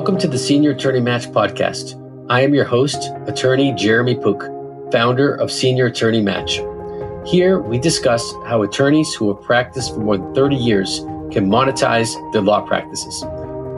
Welcome 0.00 0.18
to 0.20 0.28
the 0.28 0.38
Senior 0.38 0.70
Attorney 0.70 1.00
Match 1.00 1.26
podcast. 1.26 1.94
I 2.30 2.40
am 2.40 2.54
your 2.54 2.64
host, 2.64 3.12
attorney 3.26 3.74
Jeremy 3.74 4.14
Pook, 4.14 4.44
founder 4.90 5.34
of 5.34 5.52
Senior 5.52 5.84
Attorney 5.88 6.22
Match. 6.22 6.58
Here, 7.26 7.58
we 7.60 7.78
discuss 7.78 8.32
how 8.46 8.62
attorneys 8.62 9.12
who 9.12 9.34
have 9.34 9.44
practiced 9.44 9.92
for 9.92 10.00
more 10.00 10.16
than 10.16 10.34
30 10.34 10.56
years 10.56 11.00
can 11.30 11.50
monetize 11.50 12.14
their 12.32 12.40
law 12.40 12.62
practices. 12.62 13.22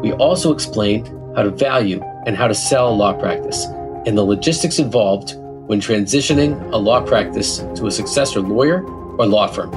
We 0.01 0.13
also 0.13 0.53
explain 0.53 1.07
how 1.35 1.43
to 1.43 1.51
value 1.51 2.01
and 2.25 2.37
how 2.37 2.47
to 2.47 2.55
sell 2.55 2.91
a 2.91 2.95
law 2.95 3.15
practice 3.15 3.65
and 4.07 4.17
the 4.17 4.23
logistics 4.23 4.79
involved 4.79 5.35
when 5.67 5.81
transitioning 5.81 6.73
a 6.73 6.77
law 6.77 7.05
practice 7.05 7.65
to 7.75 7.89
a 7.89 7.91
successor 7.91 8.41
lawyer 8.41 8.85
or 8.85 9.27
law 9.27 9.49
firm. 9.49 9.73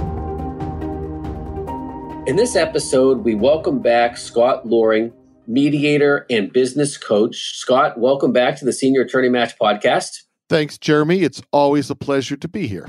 In 2.28 2.36
this 2.36 2.56
episode, 2.56 3.24
we 3.24 3.34
welcome 3.34 3.80
back 3.80 4.16
Scott 4.16 4.68
Loring, 4.68 5.12
mediator 5.48 6.26
and 6.30 6.52
business 6.52 6.98
coach. 6.98 7.56
Scott, 7.56 7.98
welcome 7.98 8.32
back 8.32 8.58
to 8.60 8.66
the 8.66 8.74
Senior 8.74 9.02
Attorney 9.02 9.30
Match 9.30 9.58
podcast. 9.58 10.24
Thanks, 10.50 10.78
Jeremy. 10.78 11.22
It's 11.22 11.42
always 11.52 11.90
a 11.90 11.96
pleasure 11.96 12.38
to 12.38 12.48
be 12.48 12.68
here. 12.68 12.88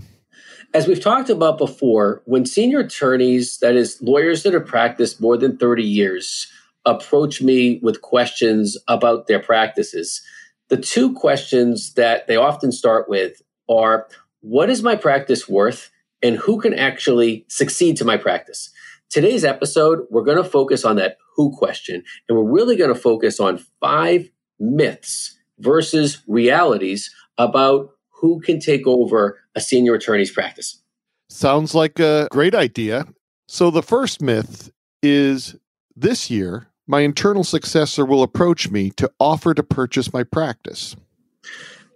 As 0.75 0.87
we've 0.87 1.01
talked 1.01 1.31
about 1.31 1.59
before, 1.59 2.23
when 2.27 2.45
senior 2.45 2.81
attorneys, 2.81 3.59
that 3.59 3.77
is, 3.77 4.01
lawyers 4.03 4.43
that 4.43 4.53
have 4.53 4.67
practiced 4.67 5.21
more 5.21 5.37
than 5.37 5.57
30 5.57 5.83
years, 5.83 6.47
approach 6.85 7.41
me 7.41 7.81
with 7.83 8.03
questions 8.03 8.77
about 8.89 9.27
their 9.27 9.41
practices, 9.41 10.23
the 10.69 10.77
two 10.77 11.15
questions 11.15 11.95
that 11.95 12.27
they 12.27 12.37
often 12.37 12.73
start 12.73 13.09
with 13.09 13.43
are 13.69 14.09
what 14.41 14.71
is 14.71 14.83
my 14.83 14.97
practice 14.97 15.49
worth 15.49 15.91
and 16.23 16.37
who 16.37 16.61
can 16.61 16.75
actually 16.75 17.45
succeed 17.49 17.97
to 17.97 18.05
my 18.05 18.17
practice? 18.17 18.71
Today's 19.11 19.45
episode, 19.45 20.07
we're 20.11 20.25
going 20.25 20.37
to 20.37 20.45
focus 20.45 20.85
on 20.85 20.97
that 20.97 21.19
who 21.37 21.57
question, 21.57 22.03
and 22.29 22.37
we're 22.37 22.51
really 22.51 22.77
going 22.77 22.93
to 22.93 23.01
focus 23.01 23.39
on 23.39 23.61
five 23.81 24.29
myths 24.59 25.37
versus 25.59 26.23
realities 26.27 27.15
about 27.39 27.91
who 28.11 28.41
can 28.41 28.59
take 28.59 28.87
over 28.87 29.39
a 29.55 29.61
senior 29.61 29.95
attorney's 29.95 30.31
practice. 30.31 30.83
Sounds 31.29 31.75
like 31.75 31.99
a 31.99 32.29
great 32.31 32.55
idea. 32.55 33.07
So, 33.49 33.71
the 33.71 33.83
first 33.83 34.23
myth 34.23 34.71
is 35.03 35.57
this 35.95 36.31
year, 36.31 36.69
my 36.87 37.01
internal 37.01 37.45
successor 37.45 38.05
will 38.05 38.23
approach 38.23 38.71
me 38.71 38.91
to 38.91 39.11
offer 39.19 39.55
to 39.55 39.63
purchase 39.63 40.13
my 40.13 40.23
practice. 40.23 40.97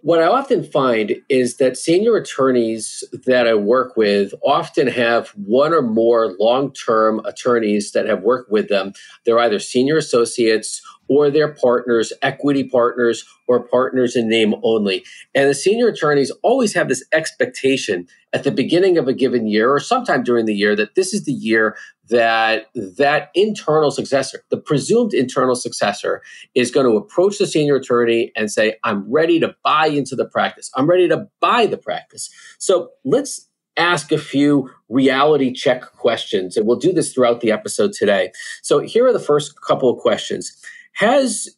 What 0.03 0.19
I 0.19 0.25
often 0.25 0.63
find 0.63 1.15
is 1.29 1.57
that 1.57 1.77
senior 1.77 2.15
attorneys 2.15 3.03
that 3.27 3.47
I 3.47 3.53
work 3.53 3.95
with 3.95 4.33
often 4.43 4.87
have 4.87 5.29
one 5.29 5.73
or 5.73 5.83
more 5.83 6.33
long 6.39 6.73
term 6.73 7.21
attorneys 7.23 7.91
that 7.91 8.07
have 8.07 8.23
worked 8.23 8.51
with 8.51 8.67
them. 8.67 8.93
They're 9.25 9.37
either 9.37 9.59
senior 9.59 9.97
associates 9.97 10.81
or 11.07 11.29
they're 11.29 11.53
partners, 11.53 12.13
equity 12.23 12.63
partners, 12.63 13.25
or 13.47 13.67
partners 13.67 14.15
in 14.15 14.27
name 14.27 14.55
only. 14.63 15.03
And 15.35 15.49
the 15.49 15.53
senior 15.53 15.89
attorneys 15.89 16.31
always 16.41 16.73
have 16.73 16.87
this 16.87 17.03
expectation 17.11 18.07
at 18.33 18.43
the 18.43 18.51
beginning 18.51 18.97
of 18.97 19.07
a 19.07 19.13
given 19.13 19.45
year 19.45 19.71
or 19.71 19.79
sometime 19.79 20.23
during 20.23 20.45
the 20.45 20.55
year 20.55 20.75
that 20.75 20.95
this 20.95 21.13
is 21.13 21.25
the 21.25 21.33
year 21.33 21.75
that 22.11 22.67
that 22.75 23.31
internal 23.33 23.89
successor, 23.89 24.43
the 24.49 24.57
presumed 24.57 25.13
internal 25.13 25.55
successor, 25.55 26.21
is 26.53 26.69
going 26.69 26.85
to 26.85 26.97
approach 26.97 27.39
the 27.39 27.47
senior 27.47 27.77
attorney 27.77 28.31
and 28.35 28.51
say, 28.51 28.75
I'm 28.83 29.11
ready 29.11 29.39
to 29.39 29.55
buy 29.63 29.87
into 29.87 30.15
the 30.15 30.25
practice. 30.25 30.69
I'm 30.75 30.87
ready 30.87 31.07
to 31.07 31.27
buy 31.39 31.65
the 31.65 31.77
practice. 31.77 32.29
So 32.59 32.89
let's 33.03 33.47
ask 33.77 34.11
a 34.11 34.17
few 34.17 34.69
reality 34.89 35.53
check 35.53 35.81
questions, 35.93 36.57
and 36.57 36.67
we'll 36.67 36.77
do 36.77 36.93
this 36.93 37.13
throughout 37.13 37.41
the 37.41 37.51
episode 37.51 37.93
today. 37.93 38.31
So 38.61 38.79
here 38.79 39.07
are 39.07 39.13
the 39.13 39.19
first 39.19 39.61
couple 39.61 39.89
of 39.89 39.97
questions. 39.97 40.55
Has 40.93 41.49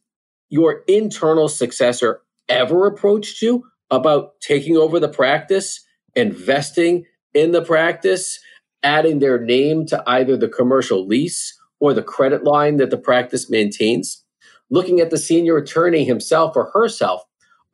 your 0.49 0.83
internal 0.87 1.49
successor 1.49 2.21
ever 2.47 2.85
approached 2.85 3.41
you 3.41 3.65
about 3.89 4.39
taking 4.39 4.77
over 4.77 4.99
the 4.99 5.09
practice, 5.09 5.83
investing 6.15 7.05
in 7.33 7.51
the 7.51 7.63
practice? 7.63 8.39
Adding 8.83 9.19
their 9.19 9.39
name 9.39 9.85
to 9.87 10.03
either 10.07 10.37
the 10.37 10.49
commercial 10.49 11.05
lease 11.05 11.57
or 11.79 11.93
the 11.93 12.03
credit 12.03 12.43
line 12.43 12.77
that 12.77 12.89
the 12.89 12.97
practice 12.97 13.49
maintains. 13.49 14.23
Looking 14.69 14.99
at 14.99 15.09
the 15.09 15.17
senior 15.17 15.57
attorney 15.57 16.03
himself 16.03 16.55
or 16.55 16.71
herself, 16.73 17.23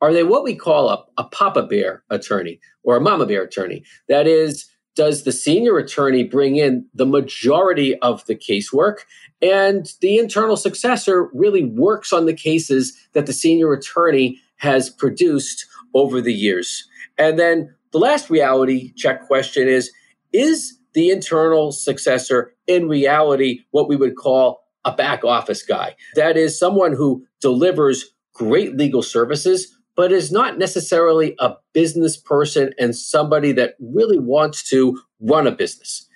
are 0.00 0.12
they 0.12 0.24
what 0.24 0.44
we 0.44 0.54
call 0.54 0.88
a, 0.88 1.04
a 1.18 1.24
papa 1.24 1.62
bear 1.62 2.02
attorney 2.10 2.60
or 2.82 2.96
a 2.96 3.00
mama 3.00 3.26
bear 3.26 3.42
attorney? 3.42 3.84
That 4.08 4.26
is, 4.26 4.66
does 4.96 5.22
the 5.22 5.32
senior 5.32 5.78
attorney 5.78 6.24
bring 6.24 6.56
in 6.56 6.86
the 6.94 7.06
majority 7.06 7.96
of 8.00 8.24
the 8.26 8.34
casework 8.34 9.00
and 9.40 9.92
the 10.00 10.18
internal 10.18 10.56
successor 10.56 11.30
really 11.32 11.64
works 11.64 12.12
on 12.12 12.26
the 12.26 12.34
cases 12.34 12.96
that 13.12 13.26
the 13.26 13.32
senior 13.32 13.72
attorney 13.72 14.40
has 14.56 14.90
produced 14.90 15.66
over 15.94 16.20
the 16.20 16.34
years? 16.34 16.86
And 17.18 17.38
then 17.38 17.74
the 17.92 17.98
last 17.98 18.30
reality 18.30 18.92
check 18.94 19.26
question 19.26 19.68
is 19.68 19.90
Is 20.32 20.78
the 20.94 21.10
internal 21.10 21.72
successor 21.72 22.54
in 22.66 22.88
reality 22.88 23.60
what 23.70 23.88
we 23.88 23.96
would 23.96 24.16
call 24.16 24.62
a 24.84 24.92
back 24.92 25.24
office 25.24 25.62
guy. 25.62 25.94
That 26.14 26.36
is 26.36 26.58
someone 26.58 26.92
who 26.92 27.24
delivers 27.40 28.06
great 28.32 28.76
legal 28.76 29.02
services, 29.02 29.76
but 29.96 30.12
is 30.12 30.32
not 30.32 30.58
necessarily 30.58 31.34
a 31.38 31.54
business 31.72 32.16
person 32.16 32.72
and 32.78 32.96
somebody 32.96 33.52
that 33.52 33.74
really 33.78 34.18
wants 34.18 34.68
to 34.70 34.98
run 35.20 35.46
a 35.46 35.52
business. 35.52 36.06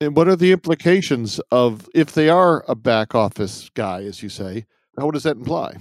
And 0.00 0.16
what 0.16 0.28
are 0.28 0.36
the 0.36 0.52
implications 0.52 1.40
of 1.50 1.88
if 1.94 2.12
they 2.12 2.28
are 2.28 2.64
a 2.68 2.74
back 2.74 3.14
office 3.14 3.70
guy, 3.74 4.02
as 4.04 4.22
you 4.22 4.28
say? 4.28 4.66
How 4.98 5.10
does 5.10 5.22
that 5.24 5.36
imply? 5.36 5.76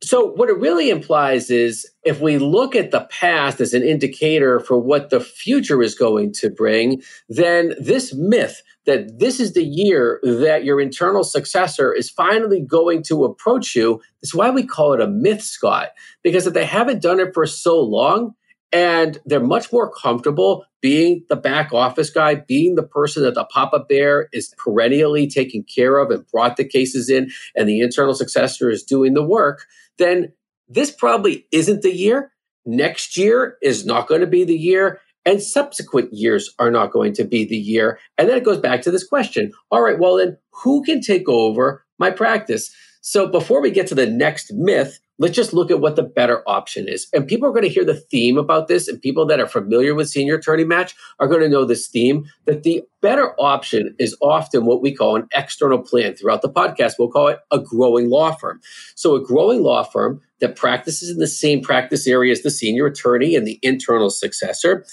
So, 0.00 0.26
what 0.26 0.48
it 0.48 0.58
really 0.58 0.90
implies 0.90 1.50
is 1.50 1.88
if 2.04 2.20
we 2.20 2.38
look 2.38 2.76
at 2.76 2.92
the 2.92 3.08
past 3.10 3.60
as 3.60 3.74
an 3.74 3.82
indicator 3.82 4.60
for 4.60 4.78
what 4.78 5.10
the 5.10 5.18
future 5.18 5.82
is 5.82 5.96
going 5.96 6.32
to 6.34 6.50
bring, 6.50 7.02
then 7.28 7.74
this 7.80 8.14
myth 8.14 8.62
that 8.86 9.18
this 9.18 9.40
is 9.40 9.54
the 9.54 9.64
year 9.64 10.20
that 10.22 10.64
your 10.64 10.80
internal 10.80 11.24
successor 11.24 11.92
is 11.92 12.08
finally 12.08 12.60
going 12.60 13.02
to 13.02 13.24
approach 13.24 13.74
you 13.74 14.00
is 14.22 14.34
why 14.34 14.50
we 14.50 14.64
call 14.64 14.92
it 14.92 15.00
a 15.00 15.08
myth, 15.08 15.42
Scott. 15.42 15.88
Because 16.22 16.46
if 16.46 16.54
they 16.54 16.64
haven't 16.64 17.02
done 17.02 17.18
it 17.18 17.34
for 17.34 17.44
so 17.44 17.80
long, 17.80 18.34
and 18.72 19.18
they're 19.24 19.40
much 19.40 19.72
more 19.72 19.90
comfortable 19.90 20.64
being 20.80 21.24
the 21.28 21.36
back 21.36 21.72
office 21.72 22.10
guy, 22.10 22.34
being 22.34 22.74
the 22.74 22.82
person 22.82 23.22
that 23.22 23.34
the 23.34 23.44
Papa 23.44 23.80
Bear 23.88 24.28
is 24.32 24.54
perennially 24.58 25.26
taking 25.26 25.64
care 25.64 25.98
of 25.98 26.10
and 26.10 26.26
brought 26.28 26.56
the 26.56 26.68
cases 26.68 27.10
in, 27.10 27.30
and 27.56 27.68
the 27.68 27.80
internal 27.80 28.14
successor 28.14 28.70
is 28.70 28.82
doing 28.82 29.14
the 29.14 29.24
work 29.24 29.66
then 29.98 30.32
this 30.68 30.90
probably 30.90 31.46
isn't 31.52 31.82
the 31.82 31.94
year. 31.94 32.32
Next 32.66 33.16
year 33.16 33.56
is 33.62 33.86
not 33.86 34.08
going 34.08 34.20
to 34.20 34.26
be 34.26 34.44
the 34.44 34.56
year. 34.56 35.00
And 35.24 35.42
subsequent 35.42 36.12
years 36.12 36.54
are 36.58 36.70
not 36.70 36.92
going 36.92 37.12
to 37.14 37.24
be 37.24 37.44
the 37.44 37.56
year. 37.56 37.98
And 38.16 38.28
then 38.28 38.38
it 38.38 38.44
goes 38.44 38.58
back 38.58 38.82
to 38.82 38.90
this 38.90 39.06
question. 39.06 39.52
All 39.70 39.82
right, 39.82 39.98
well, 39.98 40.16
then 40.16 40.38
who 40.62 40.82
can 40.82 41.00
take 41.00 41.28
over 41.28 41.84
my 41.98 42.10
practice? 42.10 42.74
So 43.00 43.26
before 43.26 43.60
we 43.60 43.70
get 43.70 43.86
to 43.88 43.94
the 43.94 44.06
next 44.06 44.52
myth, 44.52 45.00
let's 45.18 45.34
just 45.34 45.52
look 45.52 45.70
at 45.70 45.80
what 45.80 45.96
the 45.96 46.02
better 46.02 46.42
option 46.48 46.88
is. 46.88 47.08
And 47.12 47.26
people 47.26 47.48
are 47.48 47.52
going 47.52 47.64
to 47.64 47.68
hear 47.68 47.84
the 47.84 47.94
theme 47.94 48.38
about 48.38 48.68
this, 48.68 48.88
and 48.88 49.00
people 49.00 49.26
that 49.26 49.40
are 49.40 49.46
familiar 49.46 49.94
with 49.94 50.08
senior 50.08 50.36
attorney 50.36 50.64
match 50.64 50.94
are 51.18 51.26
going 51.26 51.40
to 51.40 51.48
know 51.48 51.64
this 51.64 51.88
theme 51.88 52.26
that 52.46 52.62
the 52.62 52.82
better 53.00 53.34
option 53.40 53.94
is 53.98 54.16
often 54.20 54.64
what 54.64 54.82
we 54.82 54.94
call 54.94 55.16
an 55.16 55.28
external 55.34 55.78
plan. 55.80 56.14
Throughout 56.14 56.42
the 56.42 56.50
podcast, 56.50 56.94
we'll 56.98 57.10
call 57.10 57.28
it 57.28 57.40
a 57.50 57.58
growing 57.58 58.08
law 58.08 58.32
firm. 58.32 58.60
So, 58.94 59.14
a 59.14 59.24
growing 59.24 59.62
law 59.62 59.82
firm 59.82 60.20
that 60.40 60.56
practices 60.56 61.10
in 61.10 61.18
the 61.18 61.26
same 61.26 61.60
practice 61.60 62.06
area 62.06 62.32
as 62.32 62.42
the 62.42 62.50
senior 62.50 62.86
attorney 62.86 63.34
and 63.34 63.46
the 63.46 63.58
internal 63.62 64.10
successor. 64.10 64.84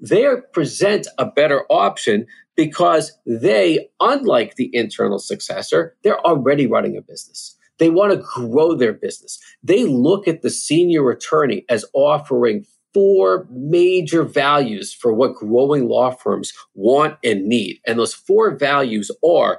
They 0.00 0.26
present 0.52 1.06
a 1.18 1.26
better 1.26 1.64
option 1.70 2.26
because 2.56 3.12
they, 3.26 3.88
unlike 4.00 4.56
the 4.56 4.70
internal 4.72 5.18
successor, 5.18 5.96
they're 6.04 6.20
already 6.20 6.66
running 6.66 6.96
a 6.96 7.02
business. 7.02 7.56
They 7.78 7.90
want 7.90 8.12
to 8.12 8.24
grow 8.34 8.74
their 8.74 8.92
business. 8.92 9.38
They 9.62 9.84
look 9.84 10.28
at 10.28 10.42
the 10.42 10.50
senior 10.50 11.10
attorney 11.10 11.64
as 11.68 11.84
offering 11.92 12.64
four 12.92 13.48
major 13.50 14.22
values 14.22 14.94
for 14.94 15.12
what 15.12 15.34
growing 15.34 15.88
law 15.88 16.10
firms 16.12 16.52
want 16.74 17.18
and 17.24 17.46
need. 17.46 17.80
And 17.86 17.98
those 17.98 18.14
four 18.14 18.56
values 18.56 19.10
are 19.28 19.58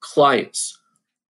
clients, 0.00 0.78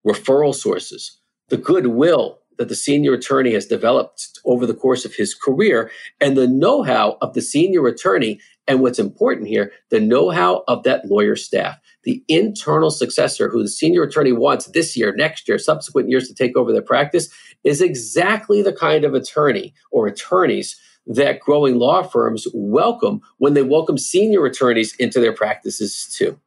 referral 0.07 0.55
sources, 0.55 1.19
the 1.49 1.57
goodwill 1.57 2.39
that 2.59 2.69
the 2.69 2.77
senior 2.77 3.15
attorney 3.15 3.53
has 3.55 3.67
developed 3.67 4.39
over 4.45 4.67
the 4.67 4.75
course 4.75 5.05
of 5.05 5.15
his 5.15 5.35
career, 5.35 5.91
and 6.21 6.37
the 6.37 6.47
know 6.47 6.83
how 6.83 7.19
of 7.21 7.35
the 7.35 7.43
senior 7.43 7.87
attorney. 7.89 8.39
And 8.69 8.81
what's 8.81 8.99
important 8.99 9.49
here, 9.49 9.73
the 9.91 10.00
know 10.00 10.31
how 10.31 10.62
of 10.69 10.85
that 10.85 11.05
lawyer 11.06 11.37
staff 11.37 11.79
the 12.05 12.23
internal 12.29 12.91
successor 12.91 13.49
who 13.49 13.62
the 13.62 13.69
senior 13.69 14.03
attorney 14.03 14.32
wants 14.32 14.67
this 14.67 14.97
year, 14.97 15.14
next 15.14 15.49
year, 15.49 15.59
subsequent 15.59 16.09
years 16.09 16.29
to 16.29 16.35
take 16.35 16.56
over 16.56 16.73
their 16.73 16.82
practice 16.82 17.29
is 17.64 17.81
exactly 17.81 18.62
the 18.62 18.73
kind 18.73 19.05
of 19.05 19.14
attorney 19.14 19.75
or 19.91 20.06
attorneys 20.06 20.76
that 21.06 21.41
growing 21.41 21.76
law 21.76 22.03
firms 22.03 22.47
welcome 22.55 23.20
when 23.38 23.55
they 23.55 23.62
welcome 23.62 23.99
senior 23.99 24.44
attorneys 24.47 24.94
into 24.97 25.20
their 25.20 25.32
practices 25.32 26.12
too. 26.17 26.38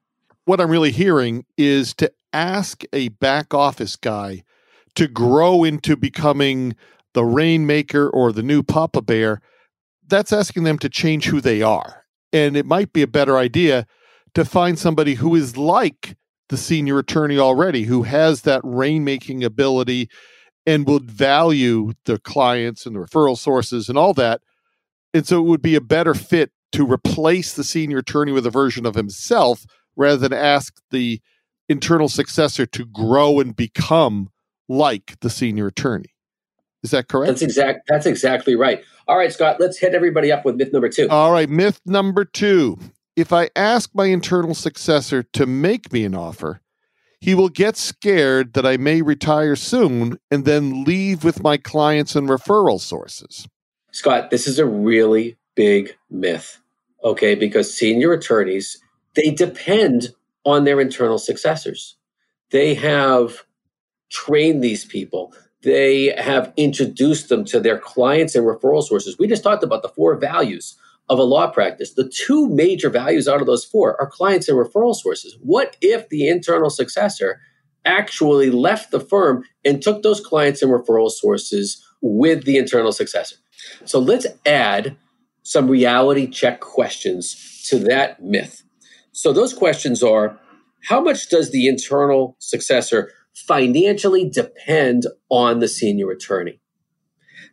What 0.45 0.61
I'm 0.61 0.69
really 0.69 0.91
hearing 0.91 1.45
is 1.57 1.93
to 1.95 2.11
ask 2.31 2.83
a 2.93 3.09
back 3.09 3.53
office 3.53 3.95
guy 3.95 4.43
to 4.95 5.07
grow 5.07 5.63
into 5.63 5.95
becoming 5.97 6.75
the 7.13 7.25
rainmaker 7.25 8.09
or 8.09 8.31
the 8.31 8.43
new 8.43 8.61
Papa 8.61 9.01
Bear, 9.01 9.41
that's 10.07 10.31
asking 10.31 10.63
them 10.63 10.77
to 10.79 10.89
change 10.89 11.25
who 11.25 11.41
they 11.41 11.61
are. 11.61 12.04
And 12.35 12.57
it 12.57 12.65
might 12.65 12.91
be 12.91 13.01
a 13.01 13.07
better 13.07 13.37
idea 13.37 13.87
to 14.33 14.43
find 14.43 14.77
somebody 14.77 15.13
who 15.13 15.35
is 15.35 15.55
like 15.55 16.17
the 16.49 16.57
senior 16.57 16.99
attorney 16.99 17.39
already, 17.39 17.83
who 17.83 18.03
has 18.03 18.41
that 18.41 18.61
rainmaking 18.63 19.41
ability 19.41 20.09
and 20.65 20.85
would 20.85 21.09
value 21.09 21.93
the 22.03 22.19
clients 22.19 22.85
and 22.85 22.93
the 22.93 22.99
referral 22.99 23.37
sources 23.37 23.87
and 23.87 23.97
all 23.97 24.13
that. 24.15 24.41
And 25.13 25.25
so 25.25 25.39
it 25.39 25.47
would 25.47 25.61
be 25.61 25.75
a 25.75 25.81
better 25.81 26.13
fit 26.13 26.51
to 26.73 26.85
replace 26.85 27.53
the 27.53 27.63
senior 27.63 27.99
attorney 27.99 28.33
with 28.33 28.45
a 28.45 28.51
version 28.51 28.85
of 28.85 28.95
himself 28.95 29.63
rather 29.95 30.17
than 30.17 30.33
ask 30.33 30.75
the 30.91 31.21
internal 31.69 32.09
successor 32.09 32.65
to 32.65 32.85
grow 32.85 33.39
and 33.39 33.55
become 33.55 34.27
like 34.67 35.17
the 35.21 35.29
senior 35.29 35.67
attorney. 35.67 36.14
Is 36.85 36.91
that 36.91 37.07
correct? 37.07 37.29
That's 37.29 37.41
exact. 37.41 37.87
That's 37.87 38.05
exactly 38.05 38.55
right. 38.55 38.83
All 39.07 39.17
right, 39.17 39.33
Scott. 39.33 39.57
Let's 39.59 39.79
hit 39.79 39.95
everybody 39.95 40.31
up 40.31 40.45
with 40.45 40.55
myth 40.55 40.71
number 40.71 40.87
two. 40.87 41.09
All 41.09 41.31
right, 41.31 41.49
myth 41.49 41.81
number 41.83 42.23
two. 42.25 42.77
If 43.15 43.33
I 43.33 43.49
ask 43.55 43.89
my 43.95 44.05
internal 44.05 44.53
successor 44.53 45.23
to 45.23 45.47
make 45.47 45.91
me 45.91 46.05
an 46.05 46.13
offer, 46.13 46.61
he 47.19 47.33
will 47.33 47.49
get 47.49 47.75
scared 47.75 48.53
that 48.53 48.67
I 48.67 48.77
may 48.77 49.01
retire 49.01 49.55
soon 49.55 50.19
and 50.29 50.45
then 50.45 50.83
leave 50.83 51.23
with 51.23 51.41
my 51.41 51.57
clients 51.57 52.15
and 52.15 52.29
referral 52.29 52.79
sources. 52.79 53.47
Scott, 53.91 54.29
this 54.29 54.45
is 54.45 54.59
a 54.59 54.65
really 54.67 55.37
big 55.55 55.95
myth. 56.11 56.59
Okay, 57.03 57.33
because 57.33 57.73
senior 57.73 58.13
attorneys, 58.13 58.79
they 59.15 59.31
depend 59.31 60.09
on 60.45 60.65
their 60.65 60.79
internal 60.79 61.17
successors. 61.17 61.97
They 62.51 62.75
have 62.75 63.43
trained 64.11 64.63
these 64.63 64.85
people 64.85 65.33
they 65.63 66.13
have 66.17 66.53
introduced 66.57 67.29
them 67.29 67.43
to 67.45 67.59
their 67.59 67.77
clients 67.77 68.35
and 68.35 68.45
referral 68.45 68.83
sources. 68.83 69.17
We 69.17 69.27
just 69.27 69.43
talked 69.43 69.63
about 69.63 69.81
the 69.81 69.89
four 69.89 70.15
values 70.15 70.77
of 71.09 71.19
a 71.19 71.23
law 71.23 71.47
practice. 71.47 71.93
The 71.93 72.09
two 72.09 72.49
major 72.49 72.89
values 72.89 73.27
out 73.27 73.41
of 73.41 73.47
those 73.47 73.65
four 73.65 73.99
are 73.99 74.09
clients 74.09 74.47
and 74.47 74.57
referral 74.57 74.95
sources. 74.95 75.37
What 75.41 75.77
if 75.81 76.09
the 76.09 76.27
internal 76.27 76.69
successor 76.69 77.39
actually 77.85 78.49
left 78.49 78.91
the 78.91 78.99
firm 78.99 79.43
and 79.63 79.81
took 79.81 80.01
those 80.01 80.19
clients 80.19 80.61
and 80.61 80.71
referral 80.71 81.11
sources 81.11 81.83
with 82.01 82.45
the 82.45 82.57
internal 82.57 82.91
successor? 82.91 83.35
So 83.85 83.99
let's 83.99 84.27
add 84.45 84.97
some 85.43 85.67
reality 85.67 86.27
check 86.27 86.59
questions 86.59 87.63
to 87.69 87.77
that 87.79 88.21
myth. 88.23 88.63
So 89.11 89.31
those 89.31 89.53
questions 89.53 90.01
are 90.03 90.39
how 90.83 91.01
much 91.01 91.29
does 91.29 91.51
the 91.51 91.67
internal 91.67 92.35
successor 92.39 93.11
financially 93.35 94.27
depend 94.29 95.05
on 95.29 95.59
the 95.59 95.67
senior 95.67 96.09
attorney? 96.09 96.59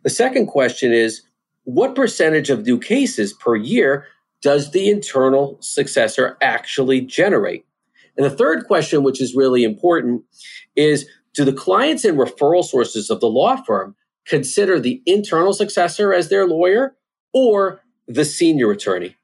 The 0.03 0.09
second 0.09 0.47
question 0.47 0.91
is 0.91 1.21
what 1.65 1.95
percentage 1.95 2.49
of 2.49 2.65
new 2.65 2.79
cases 2.79 3.33
per 3.33 3.55
year 3.55 4.05
does 4.41 4.71
the 4.71 4.89
internal 4.89 5.57
successor 5.61 6.37
actually 6.41 7.01
generate? 7.01 7.65
And 8.17 8.25
the 8.25 8.35
third 8.35 8.65
question, 8.65 9.03
which 9.03 9.21
is 9.21 9.35
really 9.35 9.63
important, 9.63 10.23
is 10.75 11.07
do 11.33 11.45
the 11.45 11.53
clients 11.53 12.05
and 12.05 12.17
referral 12.17 12.63
sources 12.63 13.09
of 13.09 13.19
the 13.19 13.27
law 13.27 13.55
firm 13.55 13.95
consider 14.25 14.79
the 14.79 15.01
internal 15.05 15.53
successor 15.53 16.13
as 16.13 16.29
their 16.29 16.45
lawyer 16.45 16.95
or 17.33 17.81
the 18.07 18.25
senior 18.25 18.71
attorney? 18.71 19.15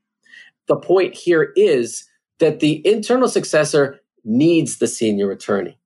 The 0.67 0.77
point 0.77 1.15
here 1.15 1.51
is 1.55 2.05
that 2.39 2.59
the 2.59 2.85
internal 2.87 3.27
successor 3.27 3.99
needs 4.23 4.77
the 4.77 4.87
senior 4.87 5.31
attorney 5.31 5.78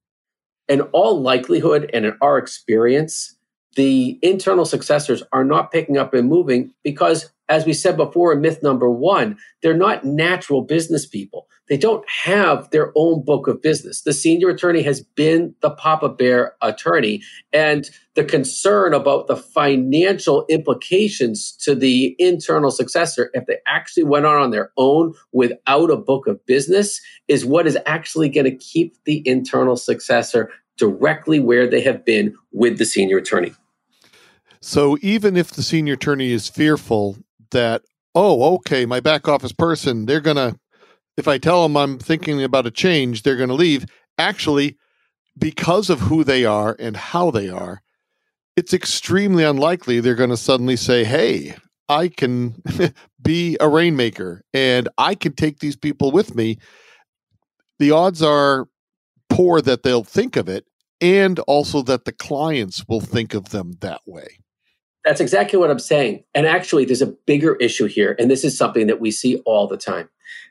in 0.68 0.82
all 0.94 1.22
likelihood 1.22 1.90
and 1.94 2.06
in 2.06 2.18
our 2.22 2.38
experience, 2.38 3.36
the 3.76 4.20
internal 4.22 4.66
successors 4.66 5.24
are 5.32 5.44
not 5.44 5.72
picking 5.72 5.98
up 5.98 6.14
and 6.14 6.28
moving 6.28 6.74
because, 6.84 7.32
as 7.50 7.66
we 7.66 7.74
said 7.74 7.98
before 7.98 8.34
in 8.34 8.42
myth 8.42 8.62
number 8.64 8.90
one, 8.90 9.38
they're 9.62 9.74
not 9.76 10.06
natural 10.06 10.62
business 10.62 11.06
people. 11.06 11.48
They 11.70 11.78
don't 11.78 12.08
have 12.10 12.70
their 12.72 12.92
own 12.96 13.24
book 13.24 13.48
of 13.48 13.62
business. 13.62 14.02
The 14.02 14.14
senior 14.14 14.50
attorney 14.50 14.82
has 14.84 15.02
been 15.02 15.56
the 15.62 15.72
Papa 15.72 16.10
Bear 16.10 16.56
attorney. 16.62 17.22
And 17.54 17.90
the 18.16 18.26
concern 18.26 18.94
about 18.94 19.28
the 19.28 19.38
financial 19.38 20.46
implications 20.50 21.54
to 21.62 21.74
the 21.74 22.16
internal 22.20 22.70
successor, 22.70 23.32
if 23.34 23.46
they 23.46 23.58
actually 23.66 24.04
went 24.04 24.26
on 24.26 24.42
on 24.42 24.52
their 24.52 24.72
own 24.78 25.14
without 25.32 25.90
a 25.90 25.98
book 25.98 26.28
of 26.28 26.46
business, 26.46 27.00
is 27.28 27.46
what 27.46 27.66
is 27.66 27.78
actually 27.86 28.30
going 28.30 28.46
to 28.46 28.56
keep 28.56 28.98
the 29.06 29.24
internal 29.26 29.78
successor 29.78 30.52
directly 30.78 31.40
where 31.40 31.68
they 31.68 31.82
have 31.82 32.04
been 32.04 32.36
with 32.52 32.78
the 32.78 32.86
senior 32.86 33.18
attorney. 33.18 33.54
So 34.64 34.98
even 35.02 35.36
if 35.36 35.52
the 35.52 35.62
senior 35.62 35.96
attorney 35.96 36.32
is 36.32 36.48
fearful 36.48 37.18
that, 37.52 37.82
oh, 38.16 38.56
okay, 38.56 38.86
my 38.86 39.02
back 39.02 39.28
office 39.28 39.52
person, 39.52 40.06
they're 40.06 40.22
going 40.22 40.38
to, 40.38 40.58
if 41.18 41.28
I 41.28 41.38
tell 41.38 41.64
them 41.64 41.76
I'm 41.76 42.00
thinking 42.00 42.42
about 42.42 42.66
a 42.66 42.72
change, 42.72 43.24
they're 43.24 43.36
going 43.36 43.50
to 43.50 43.56
leave. 43.56 43.86
Actually, 44.18 44.78
because 45.38 45.90
of 45.90 46.00
who 46.00 46.24
they 46.24 46.46
are 46.46 46.78
and 46.80 46.96
how 46.96 47.30
they 47.30 47.50
are, 47.50 47.82
it's 48.56 48.74
extremely 48.74 49.44
unlikely 49.44 50.00
they're 50.00 50.16
going 50.16 50.30
to 50.30 50.38
suddenly 50.38 50.78
say, 50.78 51.04
hey, 51.04 51.58
I 51.90 52.08
can 52.08 52.56
be 53.22 53.58
a 53.60 53.68
rainmaker 53.68 54.44
and 54.54 54.88
I 54.98 55.16
can 55.16 55.34
take 55.34 55.60
these 55.60 55.76
people 55.76 56.10
with 56.10 56.36
me. 56.36 56.58
The 57.80 57.92
odds 57.92 58.22
are 58.22 58.68
poor 59.30 59.60
that 59.60 59.84
they'll 59.84 60.06
think 60.06 60.38
of 60.38 60.48
it 60.48 60.66
and 61.02 61.38
also 61.40 61.82
that 61.82 62.06
the 62.06 62.14
clients 62.14 62.86
will 62.88 63.02
think 63.02 63.34
of 63.34 63.50
them 63.50 63.74
that 63.82 64.00
way. 64.06 64.38
That's 65.06 65.20
exactly 65.20 65.60
what 65.60 65.70
I'm 65.70 65.80
saying. 65.80 66.24
And 66.34 66.48
actually, 66.48 66.86
there's 66.86 67.02
a 67.02 67.08
bigger 67.08 67.56
issue 67.56 67.86
here. 67.86 68.16
And 68.18 68.32
this 68.32 68.44
is 68.44 68.58
something 68.58 68.88
that 68.88 69.02
we 69.02 69.12
see 69.12 69.38
all 69.46 69.68
the 69.68 69.78
time 69.78 70.10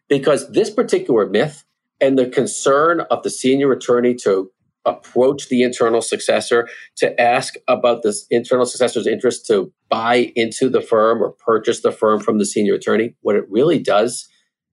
because 0.08 0.50
this 0.52 0.70
particular 0.70 1.26
myth 1.26 1.64
and 2.00 2.18
the 2.18 2.28
concern 2.28 3.00
of 3.10 3.22
the 3.22 3.30
senior 3.30 3.72
attorney 3.72 4.14
to 4.14 4.50
approach 4.84 5.48
the 5.48 5.62
internal 5.62 6.02
successor 6.02 6.68
to 6.96 7.20
ask 7.20 7.54
about 7.68 8.02
this 8.02 8.26
internal 8.30 8.66
successor's 8.66 9.06
interest 9.06 9.46
to 9.46 9.72
buy 9.88 10.32
into 10.34 10.68
the 10.68 10.80
firm 10.80 11.22
or 11.22 11.30
purchase 11.30 11.80
the 11.80 11.92
firm 11.92 12.20
from 12.20 12.38
the 12.38 12.44
senior 12.44 12.74
attorney, 12.74 13.14
what 13.20 13.36
it 13.36 13.48
really 13.48 13.78
does 13.78 14.28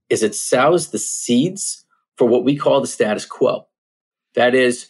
is 0.10 0.24
it 0.24 0.34
sows 0.34 0.90
the 0.90 0.98
seeds 0.98 1.86
for 2.18 2.28
what 2.28 2.44
we 2.44 2.56
call 2.56 2.82
the 2.82 2.88
status 2.88 3.26
quo. 3.26 3.68
That 4.34 4.56
is, 4.56 4.88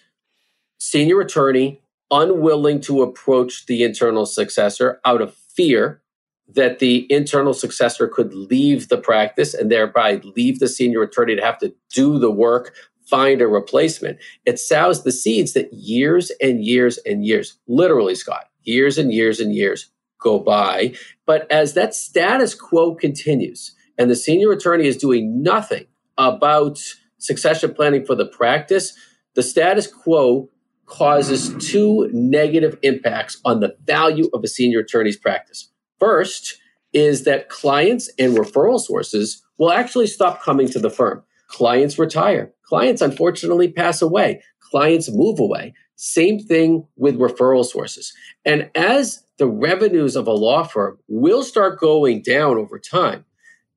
senior 0.77 1.19
attorney 1.19 1.81
unwilling 2.11 2.81
to 2.81 3.01
approach 3.01 3.65
the 3.65 3.83
internal 3.83 4.25
successor 4.25 4.99
out 5.05 5.21
of 5.21 5.35
fear 5.35 6.01
that 6.47 6.79
the 6.79 7.05
internal 7.11 7.53
successor 7.53 8.07
could 8.07 8.33
leave 8.33 8.89
the 8.89 8.97
practice 8.97 9.53
and 9.53 9.71
thereby 9.71 10.19
leave 10.35 10.59
the 10.59 10.67
senior 10.67 11.03
attorney 11.03 11.35
to 11.35 11.43
have 11.43 11.59
to 11.59 11.73
do 11.93 12.17
the 12.17 12.31
work, 12.31 12.73
find 13.05 13.41
a 13.41 13.47
replacement. 13.47 14.17
It 14.45 14.59
sows 14.59 15.03
the 15.03 15.11
seeds 15.11 15.53
that 15.53 15.71
years 15.71 16.31
and 16.41 16.63
years 16.63 16.97
and 17.05 17.23
years, 17.25 17.57
literally, 17.67 18.15
Scott, 18.15 18.49
years 18.63 18.97
and 18.97 19.13
years 19.13 19.39
and 19.39 19.53
years 19.53 19.91
go 20.19 20.39
by. 20.39 20.93
But 21.25 21.49
as 21.51 21.73
that 21.75 21.93
status 21.93 22.55
quo 22.55 22.95
continues 22.95 23.75
and 23.97 24.09
the 24.09 24.15
senior 24.15 24.51
attorney 24.51 24.87
is 24.87 24.97
doing 24.97 25.43
nothing 25.43 25.85
about 26.17 26.79
succession 27.19 27.73
planning 27.73 28.05
for 28.05 28.15
the 28.15 28.25
practice, 28.25 28.93
the 29.35 29.43
status 29.43 29.87
quo 29.87 30.49
causes 30.89 31.55
two 31.60 32.10
negative 32.12 32.77
impacts 32.81 33.39
on 33.46 33.62
the 33.62 33.75
value 33.86 34.29
of 34.34 34.43
a 34.43 34.48
senior 34.48 34.79
attorney's 34.79 35.17
practice. 35.17 35.72
First 36.00 36.58
is 36.91 37.24
that 37.24 37.50
clients 37.50 38.10
and 38.19 38.36
referral 38.36 38.79
sources 38.79 39.41
will 39.58 39.72
actually 39.72 40.08
stop 40.08 40.41
coming 40.41 40.67
to 40.69 40.79
the 40.79 40.89
firm. 40.89 41.24
Clients 41.48 41.98
retire. 41.98 42.51
Clients 42.63 43.01
unfortunately 43.01 43.72
pass 43.72 44.01
away. 44.01 44.41
Clients 44.60 45.10
move 45.12 45.39
away. 45.39 45.74
Same 45.96 46.39
thing 46.39 46.88
with 46.96 47.19
referral 47.19 47.65
sources. 47.65 48.13
And 48.46 48.69
as 48.75 49.24
the 49.38 49.48
revenues 49.48 50.15
of 50.15 50.27
a 50.27 50.34
law 50.34 50.63
firm 50.63 50.98
will 51.08 51.43
start 51.43 51.79
going 51.79 52.22
down 52.22 52.58
over 52.58 52.79
time, 52.79 53.25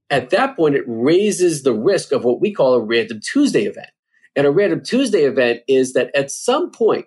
at 0.08 0.30
that 0.30 0.56
point, 0.56 0.74
it 0.74 0.84
raises 0.86 1.62
the 1.62 1.72
risk 1.72 2.12
of 2.12 2.24
what 2.24 2.40
we 2.40 2.52
call 2.52 2.74
a 2.74 2.84
random 2.84 3.20
Tuesday 3.20 3.64
event. 3.64 3.88
And 4.34 4.46
a 4.46 4.50
random 4.50 4.82
Tuesday 4.82 5.24
event 5.24 5.60
is 5.68 5.92
that 5.92 6.14
at 6.14 6.30
some 6.30 6.70
point, 6.70 7.06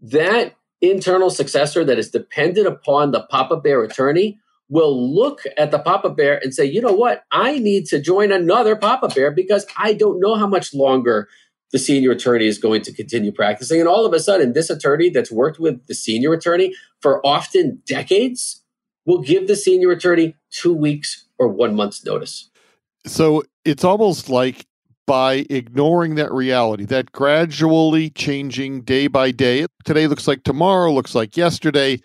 that 0.00 0.54
internal 0.80 1.30
successor 1.30 1.84
that 1.84 1.98
is 1.98 2.10
dependent 2.10 2.66
upon 2.66 3.12
the 3.12 3.22
Papa 3.30 3.56
Bear 3.56 3.82
attorney 3.82 4.38
will 4.68 5.14
look 5.14 5.40
at 5.56 5.70
the 5.70 5.78
Papa 5.78 6.10
Bear 6.10 6.38
and 6.42 6.52
say, 6.52 6.64
you 6.64 6.80
know 6.80 6.92
what? 6.92 7.24
I 7.30 7.58
need 7.58 7.86
to 7.86 8.00
join 8.00 8.32
another 8.32 8.76
Papa 8.76 9.08
Bear 9.08 9.30
because 9.30 9.64
I 9.76 9.94
don't 9.94 10.20
know 10.20 10.34
how 10.34 10.46
much 10.46 10.74
longer 10.74 11.28
the 11.72 11.78
senior 11.78 12.12
attorney 12.12 12.46
is 12.46 12.58
going 12.58 12.82
to 12.82 12.92
continue 12.92 13.32
practicing. 13.32 13.80
And 13.80 13.88
all 13.88 14.06
of 14.06 14.12
a 14.12 14.20
sudden, 14.20 14.52
this 14.52 14.70
attorney 14.70 15.08
that's 15.08 15.32
worked 15.32 15.58
with 15.58 15.86
the 15.86 15.94
senior 15.94 16.32
attorney 16.32 16.74
for 17.00 17.24
often 17.26 17.82
decades 17.86 18.62
will 19.04 19.20
give 19.20 19.46
the 19.46 19.56
senior 19.56 19.90
attorney 19.90 20.34
two 20.50 20.74
weeks 20.74 21.26
or 21.38 21.48
one 21.48 21.74
month's 21.74 22.04
notice. 22.04 22.50
So 23.06 23.44
it's 23.64 23.84
almost 23.84 24.28
like 24.28 24.66
by 25.06 25.46
ignoring 25.48 26.16
that 26.16 26.32
reality, 26.32 26.84
that 26.84 27.12
gradually 27.12 28.10
changing 28.10 28.82
day 28.82 29.06
by 29.06 29.30
day. 29.30 29.66
Today 29.84 30.06
looks 30.06 30.26
like 30.26 30.42
tomorrow, 30.42 30.92
looks 30.92 31.14
like 31.14 31.36
yesterday. 31.36 32.00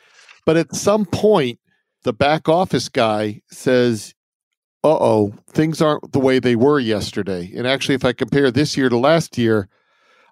But 0.45 0.57
at 0.57 0.75
some 0.75 1.05
point, 1.05 1.59
the 2.03 2.13
back 2.13 2.47
office 2.47 2.89
guy 2.89 3.41
says, 3.49 4.13
uh 4.83 4.97
oh, 4.99 5.33
things 5.49 5.81
aren't 5.81 6.11
the 6.11 6.19
way 6.19 6.39
they 6.39 6.55
were 6.55 6.79
yesterday. 6.79 7.51
And 7.55 7.67
actually, 7.67 7.95
if 7.95 8.05
I 8.05 8.13
compare 8.13 8.49
this 8.51 8.75
year 8.77 8.89
to 8.89 8.97
last 8.97 9.37
year, 9.37 9.67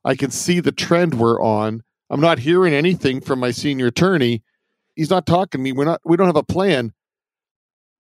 I 0.04 0.16
can 0.16 0.32
see 0.32 0.60
the 0.60 0.72
trend 0.72 1.16
we're 1.16 1.42
on. 1.42 1.84
I'm 2.10 2.22
not 2.22 2.40
hearing 2.40 2.74
anything 2.74 3.22
from 3.22 3.40
my 3.40 3.52
senior 3.52 3.88
attorney. 3.88 4.44
He's 4.96 5.10
not 5.10 5.26
talking 5.26 5.60
to 5.60 5.64
me. 5.64 5.72
We're 5.72 5.86
not, 5.86 6.02
we 6.04 6.18
don't 6.18 6.28
have 6.28 6.36
a 6.36 6.44
plan. 6.44 6.94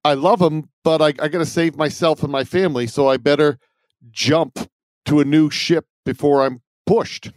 I 0.03 0.13
love 0.13 0.41
him, 0.41 0.69
but 0.83 1.01
I, 1.01 1.07
I 1.07 1.27
got 1.27 1.39
to 1.39 1.45
save 1.45 1.75
myself 1.75 2.23
and 2.23 2.31
my 2.31 2.43
family. 2.43 2.87
So 2.87 3.07
I 3.07 3.17
better 3.17 3.59
jump 4.11 4.59
to 5.05 5.19
a 5.19 5.25
new 5.25 5.49
ship 5.49 5.85
before 6.05 6.43
I'm 6.43 6.61
pushed. 6.85 7.31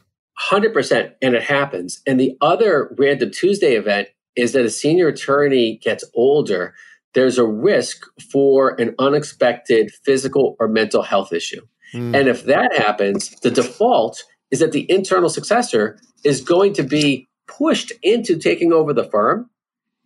100%. 0.50 1.12
And 1.21 1.35
it 1.35 1.42
happens. 1.42 2.02
And 2.07 2.19
the 2.19 2.37
other 2.40 2.95
Random 2.99 3.31
Tuesday 3.31 3.75
event 3.75 4.09
is 4.35 4.52
that 4.52 4.64
a 4.64 4.71
senior 4.71 5.09
attorney 5.09 5.78
gets 5.83 6.04
older, 6.14 6.75
there's 7.14 7.38
a 7.38 7.47
risk 7.47 8.07
for 8.31 8.81
an 8.81 8.95
unexpected 8.99 9.92
physical 10.04 10.57
or 10.59 10.69
mental 10.69 11.02
health 11.02 11.33
issue. 11.33 11.61
Mm. 11.95 12.16
And 12.16 12.28
if 12.28 12.45
that 12.45 12.75
happens, 12.75 13.31
the 13.40 13.50
default 13.50 14.25
is 14.50 14.61
that 14.61 14.73
the 14.73 14.90
internal 14.90 15.28
successor 15.28 15.99
is 16.25 16.40
going 16.40 16.73
to 16.75 16.83
be 16.83 17.28
pushed 17.47 17.92
into 18.02 18.38
taking 18.38 18.73
over 18.73 18.92
the 18.92 19.04
firm. 19.04 19.50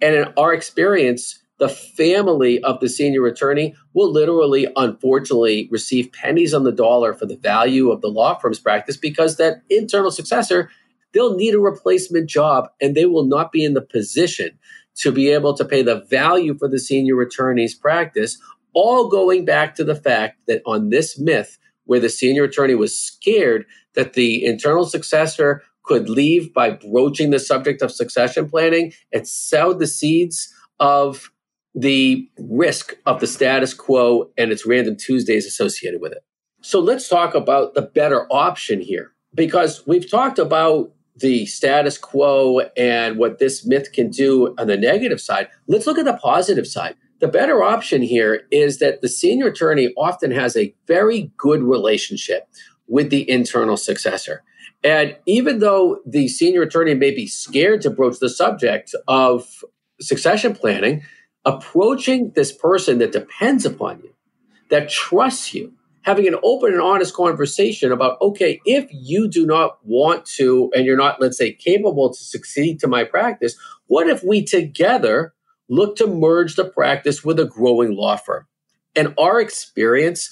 And 0.00 0.14
in 0.14 0.32
our 0.36 0.52
experience, 0.52 1.38
the 1.58 1.68
family 1.68 2.62
of 2.62 2.80
the 2.80 2.88
senior 2.88 3.26
attorney 3.26 3.75
will 3.94 4.12
literally, 4.12 4.66
unfortunately, 4.76 5.68
receive 5.70 6.12
pennies 6.12 6.52
on 6.52 6.64
the 6.64 6.72
dollar 6.72 7.14
for 7.14 7.26
the 7.26 7.36
value 7.36 7.90
of 7.90 8.02
the 8.02 8.08
law 8.08 8.38
firm's 8.38 8.58
practice 8.58 8.96
because 8.96 9.36
that 9.36 9.62
internal 9.70 10.10
successor, 10.10 10.70
they'll 11.12 11.34
need 11.34 11.54
a 11.54 11.58
replacement 11.58 12.28
job 12.28 12.68
and 12.80 12.94
they 12.94 13.06
will 13.06 13.25
not 13.25 13.52
be 13.52 13.64
in 13.64 13.75
the 13.75 13.80
position 13.80 14.58
to 14.96 15.12
be 15.12 15.30
able 15.30 15.54
to 15.54 15.64
pay 15.64 15.82
the 15.82 16.04
value 16.10 16.56
for 16.58 16.68
the 16.68 16.78
senior 16.78 17.20
attorney's 17.20 17.75
practice, 17.75 18.38
all 18.75 19.08
going 19.08 19.44
back 19.44 19.75
to 19.75 19.84
the 19.84 19.94
fact 19.94 20.38
that 20.46 20.62
on 20.66 20.90
this 20.90 21.18
myth, 21.18 21.58
where 21.84 22.00
the 22.00 22.08
senior 22.08 22.44
attorney 22.44 22.75
was 22.75 22.98
scared 22.98 23.64
that 23.94 24.14
the 24.14 24.44
internal 24.44 24.84
successor 24.84 25.62
could 25.84 26.08
leave 26.08 26.52
by 26.52 26.70
broaching 26.70 27.30
the 27.30 27.38
subject 27.38 27.80
of 27.80 27.92
succession 27.92 28.48
planning, 28.48 28.92
it 29.12 29.26
sowed 29.26 29.78
the 29.78 29.86
seeds 29.86 30.52
of 30.80 31.30
the 31.76 32.26
risk 32.38 32.97
of 33.04 33.21
the 33.21 33.26
status 33.26 33.75
quo 33.75 34.30
and 34.38 34.50
its 34.50 34.66
random 34.66 34.97
Tuesdays 34.97 35.47
associated 35.47 36.00
with 36.00 36.12
it. 36.12 36.25
So 36.62 36.80
let's 36.80 37.09
talk 37.09 37.35
about 37.35 37.75
the 37.75 37.83
better 37.83 38.26
option 38.33 38.80
here 38.80 39.12
because 39.35 39.87
we've 39.87 40.11
talked 40.11 40.38
about 40.38 40.90
the 41.14 41.47
status 41.47 41.99
quo 41.99 42.61
and 42.76 43.18
what 43.18 43.38
this 43.38 43.64
myth 43.66 43.92
can 43.92 44.11
do 44.11 44.54
on 44.59 44.66
the 44.66 44.76
negative 44.76 45.21
side. 45.21 45.49
Let's 45.68 45.87
look 45.87 45.99
at 45.99 46.06
the 46.06 46.16
positive 46.16 46.66
side. 46.66 46.97
The 47.21 47.28
better 47.28 47.62
option 47.62 48.02
here 48.02 48.42
is 48.50 48.78
that 48.78 49.00
the 49.02 49.09
senior 49.09 49.47
attorney 49.49 49.92
often 49.97 50.30
has 50.30 50.56
a 50.56 50.75
very 50.87 51.30
good 51.37 51.62
relationship 51.62 52.49
with 52.88 53.11
the 53.11 53.28
internal 53.30 53.76
successor. 53.76 54.42
And 54.83 55.16
even 55.26 55.59
though 55.59 55.99
the 56.06 56.28
senior 56.28 56.62
attorney 56.62 56.95
may 56.95 57.11
be 57.11 57.26
scared 57.26 57.80
to 57.83 57.90
broach 57.90 58.18
the 58.18 58.28
subject 58.28 58.95
of 59.09 59.64
succession 60.00 60.54
planning, 60.54 61.02
approaching 61.46 62.32
this 62.34 62.52
person 62.52 62.98
that 62.98 63.12
depends 63.12 63.64
upon 63.64 64.00
you, 64.02 64.12
that 64.68 64.90
trusts 64.90 65.54
you, 65.54 65.72
having 66.02 66.26
an 66.26 66.36
open 66.42 66.72
and 66.72 66.82
honest 66.82 67.14
conversation 67.14 67.92
about, 67.92 68.20
okay, 68.20 68.60
if 68.66 68.88
you 68.90 69.28
do 69.28 69.46
not 69.46 69.78
want 69.84 70.26
to, 70.26 70.70
and 70.74 70.84
you're 70.84 70.96
not, 70.96 71.20
let's 71.20 71.38
say, 71.38 71.52
capable 71.52 72.12
to 72.12 72.22
succeed 72.22 72.80
to 72.80 72.88
my 72.88 73.04
practice, 73.04 73.56
what 73.86 74.08
if 74.08 74.22
we 74.24 74.44
together 74.44 75.32
look 75.68 75.96
to 75.96 76.06
merge 76.06 76.56
the 76.56 76.64
practice 76.64 77.24
with 77.24 77.38
a 77.40 77.44
growing 77.44 77.96
law 77.96 78.16
firm? 78.16 78.46
In 78.94 79.14
our 79.16 79.40
experience, 79.40 80.30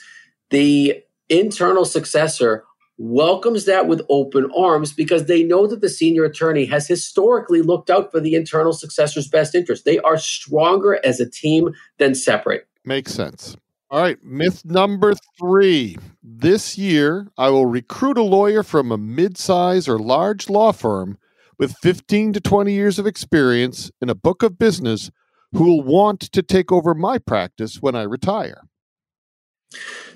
the 0.50 1.02
internal 1.28 1.85
successor 1.85 2.64
welcomes 2.99 3.65
that 3.65 3.89
with 3.89 4.03
open 4.09 4.51
arms 4.57 4.93
because 4.93 5.27
they 5.27 5.43
know 5.43 5.67
that 5.67 5.81
the 5.81 5.89
senior 5.89 6.25
attorney 6.25 6.65
has 6.67 6.87
historically 6.87 7.63
looked 7.63 7.91
out 7.91 8.11
for 8.11 8.21
the 8.21 8.35
internal 8.35 8.73
successor's 8.73 9.29
best 9.29 9.55
interest. 9.55 9.85
They 9.85 9.99
are 10.01 10.17
stronger 10.17 11.05
as 11.05 11.21
a 11.21 11.29
team 11.29 11.75
than 11.99 12.15
separate. 12.15 12.69
Makes 12.85 13.13
sense. 13.13 13.57
All 13.91 14.01
right, 14.01 14.23
myth 14.25 14.65
number 14.65 15.15
three. 15.39 15.97
This 16.23 16.77
year, 16.79 17.29
I 17.37 17.51
will 17.51 17.67
recruit 17.67 18.19
a 18.19 18.23
lawyer 18.23 18.63
from 18.63 18.91
a 18.91 18.99
mid-size 18.99 19.89
or 19.89 19.99
large 19.99 20.49
law 20.49 20.73
firm 20.73 21.19
with 21.59 21.77
15 21.83 22.33
to 22.33 22.41
20 22.41 22.73
years 22.73 22.99
of 22.99 23.07
experience 23.07 23.91
in 24.01 24.09
a 24.09 24.15
book 24.15 24.43
of 24.43 24.59
business 24.59 25.11
who 25.53 25.65
will 25.65 25.83
want 25.83 26.21
to 26.21 26.43
take 26.43 26.73
over 26.73 26.95
my 26.95 27.19
practice 27.19 27.81
when 27.81 27.95
I 27.95 28.03
retire. 28.03 28.63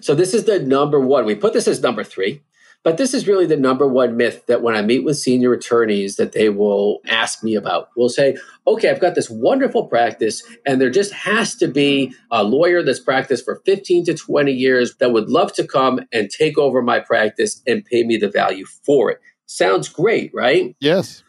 So, 0.00 0.14
this 0.14 0.34
is 0.34 0.44
the 0.44 0.58
number 0.58 0.98
one. 0.98 1.24
We 1.24 1.34
put 1.34 1.52
this 1.52 1.68
as 1.68 1.80
number 1.80 2.02
three 2.04 2.42
but 2.84 2.96
this 2.96 3.12
is 3.12 3.26
really 3.26 3.46
the 3.46 3.56
number 3.56 3.86
one 3.86 4.16
myth 4.16 4.46
that 4.46 4.62
when 4.62 4.74
I 4.74 4.82
meet 4.82 5.04
with 5.04 5.18
senior 5.18 5.52
attorneys 5.52 6.16
that 6.16 6.32
they 6.32 6.48
will 6.48 7.00
ask 7.08 7.42
me 7.42 7.54
about. 7.54 7.88
We'll 7.96 8.08
say, 8.08 8.36
okay, 8.66 8.88
I've 8.88 9.00
got 9.00 9.14
this 9.14 9.28
wonderful 9.28 9.86
practice, 9.86 10.42
and 10.64 10.80
there 10.80 10.90
just 10.90 11.12
has 11.12 11.54
to 11.56 11.68
be 11.68 12.14
a 12.30 12.44
lawyer 12.44 12.82
that's 12.82 13.00
practiced 13.00 13.44
for 13.44 13.60
15 13.66 14.04
to 14.06 14.14
20 14.14 14.52
years 14.52 14.96
that 14.96 15.12
would 15.12 15.28
love 15.28 15.52
to 15.54 15.66
come 15.66 16.00
and 16.12 16.30
take 16.30 16.56
over 16.56 16.80
my 16.80 17.00
practice 17.00 17.60
and 17.66 17.84
pay 17.84 18.04
me 18.04 18.16
the 18.16 18.30
value 18.30 18.64
for 18.86 19.10
it. 19.10 19.20
Sounds 19.46 19.88
great, 19.88 20.30
right? 20.32 20.76
Yes. 20.80 21.22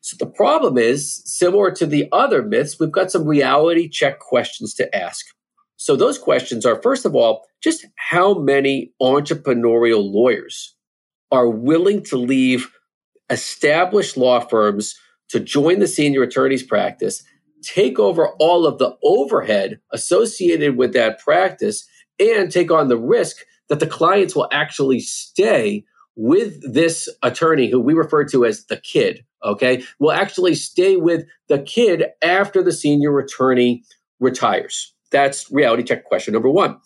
So 0.00 0.16
the 0.18 0.30
problem 0.30 0.76
is, 0.78 1.22
similar 1.24 1.70
to 1.72 1.86
the 1.86 2.08
other 2.10 2.42
myths, 2.42 2.80
we've 2.80 2.90
got 2.90 3.10
some 3.10 3.26
reality 3.26 3.88
check 3.88 4.18
questions 4.18 4.74
to 4.74 4.94
ask. 4.96 5.26
So 5.76 5.96
those 5.96 6.18
questions 6.18 6.66
are 6.66 6.82
first 6.82 7.06
of 7.06 7.14
all, 7.14 7.46
just 7.62 7.86
how 7.96 8.34
many 8.34 8.92
entrepreneurial 9.00 10.02
lawyers 10.12 10.74
are 11.30 11.48
willing 11.48 12.02
to 12.04 12.16
leave 12.16 12.70
established 13.30 14.16
law 14.16 14.40
firms 14.40 14.98
to 15.28 15.40
join 15.40 15.78
the 15.78 15.86
senior 15.86 16.22
attorney's 16.22 16.62
practice, 16.62 17.22
take 17.62 17.98
over 17.98 18.30
all 18.40 18.66
of 18.66 18.78
the 18.78 18.96
overhead 19.04 19.80
associated 19.92 20.76
with 20.76 20.92
that 20.92 21.18
practice, 21.20 21.86
and 22.18 22.50
take 22.50 22.70
on 22.70 22.88
the 22.88 22.98
risk 22.98 23.36
that 23.68 23.80
the 23.80 23.86
clients 23.86 24.34
will 24.34 24.48
actually 24.52 25.00
stay 25.00 25.84
with 26.16 26.60
this 26.74 27.08
attorney 27.22 27.70
who 27.70 27.80
we 27.80 27.94
refer 27.94 28.24
to 28.24 28.44
as 28.44 28.66
the 28.66 28.76
kid, 28.76 29.24
okay, 29.44 29.82
will 29.98 30.12
actually 30.12 30.54
stay 30.54 30.96
with 30.96 31.24
the 31.48 31.60
kid 31.60 32.06
after 32.22 32.62
the 32.62 32.72
senior 32.72 33.18
attorney 33.18 33.82
retires. 34.18 34.92
That's 35.12 35.50
reality 35.50 35.82
check 35.82 36.04
question 36.04 36.34
number 36.34 36.50
one. 36.50 36.78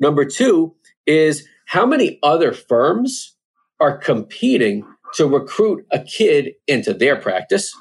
Number 0.00 0.24
two 0.24 0.74
is 1.06 1.46
how 1.66 1.86
many 1.86 2.18
other 2.22 2.52
firms 2.52 3.31
are 3.82 3.98
competing 3.98 4.86
to 5.14 5.26
recruit 5.26 5.84
a 5.90 5.98
kid 5.98 6.52
into 6.68 6.94
their 6.94 7.16
practice. 7.16 7.74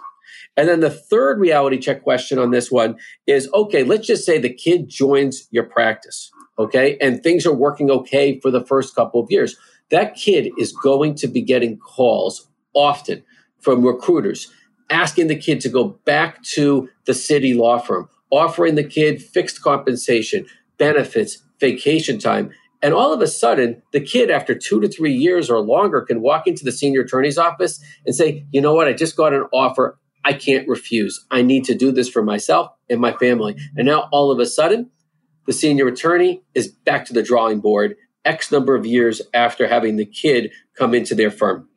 And 0.58 0.67
then 0.67 0.81
the 0.81 0.89
third 0.89 1.39
reality 1.39 1.77
check 1.77 2.03
question 2.03 2.39
on 2.39 2.51
this 2.51 2.72
one 2.72 2.98
is 3.27 3.48
okay, 3.53 3.84
let's 3.84 4.08
just 4.08 4.25
say 4.25 4.38
the 4.38 4.53
kid 4.53 4.89
joins 4.89 5.48
your 5.51 5.63
practice, 5.63 6.29
okay, 6.60 6.98
and 7.00 7.24
things 7.24 7.46
are 7.46 7.53
working 7.53 7.89
okay 7.89 8.39
for 8.39 8.51
the 8.51 8.65
first 8.65 8.96
couple 8.96 9.22
of 9.22 9.31
years. 9.31 9.55
That 9.91 10.15
kid 10.15 10.51
is 10.58 10.74
going 10.74 11.15
to 11.15 11.27
be 11.27 11.41
getting 11.41 11.77
calls 11.77 12.50
often 12.74 13.24
from 13.60 13.86
recruiters 13.86 14.51
asking 14.89 15.27
the 15.27 15.36
kid 15.36 15.62
to 15.62 15.70
go 15.70 16.00
back 16.05 16.43
to 16.43 16.89
the 17.05 17.13
city 17.13 17.53
law 17.53 17.79
firm, 17.79 18.10
offering 18.29 18.75
the 18.75 18.84
kid 18.84 19.22
fixed 19.22 19.62
compensation, 19.62 20.46
benefits, 20.77 21.41
vacation 21.60 22.20
time. 22.20 22.51
And 22.82 22.94
all 22.94 23.14
of 23.14 23.22
a 23.22 23.28
sudden, 23.28 23.82
the 23.94 24.02
kid, 24.02 24.32
after 24.32 24.56
two 24.56 24.82
to 24.82 24.88
three 24.88 25.14
years 25.14 25.50
or 25.50 25.60
longer, 25.60 26.02
can 26.02 26.22
walk 26.22 26.48
into 26.48 26.64
the 26.64 26.72
senior 26.72 27.02
attorney's 27.02 27.38
office 27.38 27.84
and 28.06 28.16
say, 28.16 28.46
you 28.52 28.62
know 28.62 28.74
what, 28.74 28.88
I 28.88 28.94
just 28.94 29.16
got 29.16 29.34
an 29.34 29.46
offer. 29.54 30.00
I 30.24 30.34
can't 30.34 30.68
refuse. 30.68 31.26
I 31.32 31.42
need 31.42 31.66
to 31.66 31.76
do 31.76 31.92
this 31.92 32.10
for 32.10 32.24
myself 32.24 32.72
and 32.90 33.00
my 33.00 33.14
family. 33.14 33.56
And 33.76 33.86
now 33.88 34.10
all 34.12 34.32
of 34.32 34.40
a 34.40 34.46
sudden, 34.46 34.90
the 35.48 35.54
senior 35.54 35.88
attorney 35.88 36.44
is 36.54 36.68
back 36.68 37.06
to 37.06 37.14
the 37.14 37.24
drawing 37.24 37.60
board 37.60 37.96
X 38.24 38.52
number 38.52 38.76
of 38.76 38.86
years 38.86 39.22
after 39.34 39.68
having 39.68 39.96
the 39.96 40.06
kid 40.06 40.52
come 40.78 40.94
into 40.94 41.16
their 41.16 41.32
firm. 41.32 41.68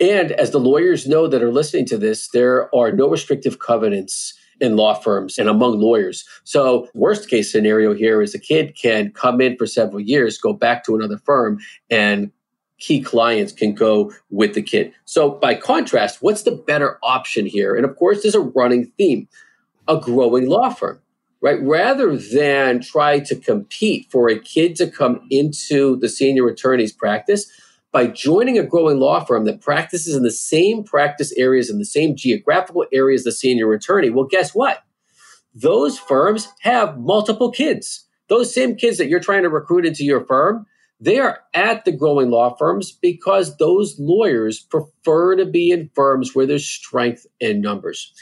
And 0.00 0.32
as 0.32 0.50
the 0.50 0.60
lawyers 0.60 1.06
know 1.06 1.26
that 1.28 1.42
are 1.42 1.52
listening 1.52 1.86
to 1.86 1.98
this, 1.98 2.28
there 2.32 2.74
are 2.74 2.92
no 2.92 3.08
restrictive 3.08 3.58
covenants 3.58 4.34
in 4.60 4.76
law 4.76 4.94
firms 4.94 5.38
and 5.38 5.48
among 5.48 5.78
lawyers. 5.78 6.24
So, 6.44 6.88
worst 6.94 7.28
case 7.28 7.50
scenario 7.50 7.94
here 7.94 8.22
is 8.22 8.34
a 8.34 8.38
kid 8.38 8.76
can 8.80 9.10
come 9.12 9.40
in 9.40 9.56
for 9.56 9.66
several 9.66 10.00
years, 10.00 10.38
go 10.38 10.52
back 10.52 10.84
to 10.84 10.94
another 10.94 11.18
firm, 11.18 11.58
and 11.90 12.30
key 12.78 13.00
clients 13.00 13.52
can 13.52 13.74
go 13.74 14.12
with 14.30 14.54
the 14.54 14.62
kid. 14.62 14.92
So, 15.04 15.30
by 15.30 15.54
contrast, 15.54 16.22
what's 16.22 16.42
the 16.42 16.52
better 16.52 16.98
option 17.02 17.46
here? 17.46 17.74
And 17.74 17.84
of 17.84 17.96
course, 17.96 18.22
there's 18.22 18.34
a 18.34 18.40
running 18.40 18.86
theme 18.96 19.28
a 19.88 19.98
growing 19.98 20.48
law 20.48 20.70
firm. 20.70 21.00
right? 21.42 21.60
Rather 21.62 22.16
than 22.16 22.80
try 22.80 23.18
to 23.18 23.34
compete 23.34 24.06
for 24.10 24.28
a 24.28 24.38
kid 24.38 24.76
to 24.76 24.90
come 24.90 25.26
into 25.30 25.96
the 25.96 26.08
senior 26.08 26.46
attorney's 26.46 26.92
practice, 26.92 27.50
by 27.92 28.06
joining 28.06 28.58
a 28.58 28.66
growing 28.66 28.98
law 28.98 29.24
firm 29.24 29.44
that 29.44 29.60
practices 29.60 30.14
in 30.14 30.22
the 30.22 30.30
same 30.30 30.84
practice 30.84 31.32
areas 31.36 31.70
in 31.70 31.78
the 31.78 31.84
same 31.84 32.14
geographical 32.14 32.84
areas 32.92 33.24
the 33.24 33.32
senior 33.32 33.72
attorney, 33.72 34.10
well, 34.10 34.26
guess 34.26 34.54
what? 34.54 34.84
Those 35.54 35.98
firms 35.98 36.48
have 36.60 36.98
multiple 36.98 37.50
kids. 37.50 38.06
Those 38.28 38.54
same 38.54 38.76
kids 38.76 38.98
that 38.98 39.08
you're 39.08 39.18
trying 39.18 39.42
to 39.42 39.48
recruit 39.48 39.84
into 39.84 40.04
your 40.04 40.24
firm, 40.24 40.66
they 41.00 41.18
are 41.18 41.40
at 41.54 41.84
the 41.84 41.92
growing 41.92 42.30
law 42.30 42.54
firms 42.56 42.92
because 42.92 43.56
those 43.56 43.96
lawyers 43.98 44.60
prefer 44.60 45.34
to 45.36 45.46
be 45.46 45.70
in 45.70 45.90
firms 45.94 46.34
where 46.34 46.46
there's 46.46 46.66
strength 46.66 47.26
in 47.40 47.60
numbers. 47.60 48.12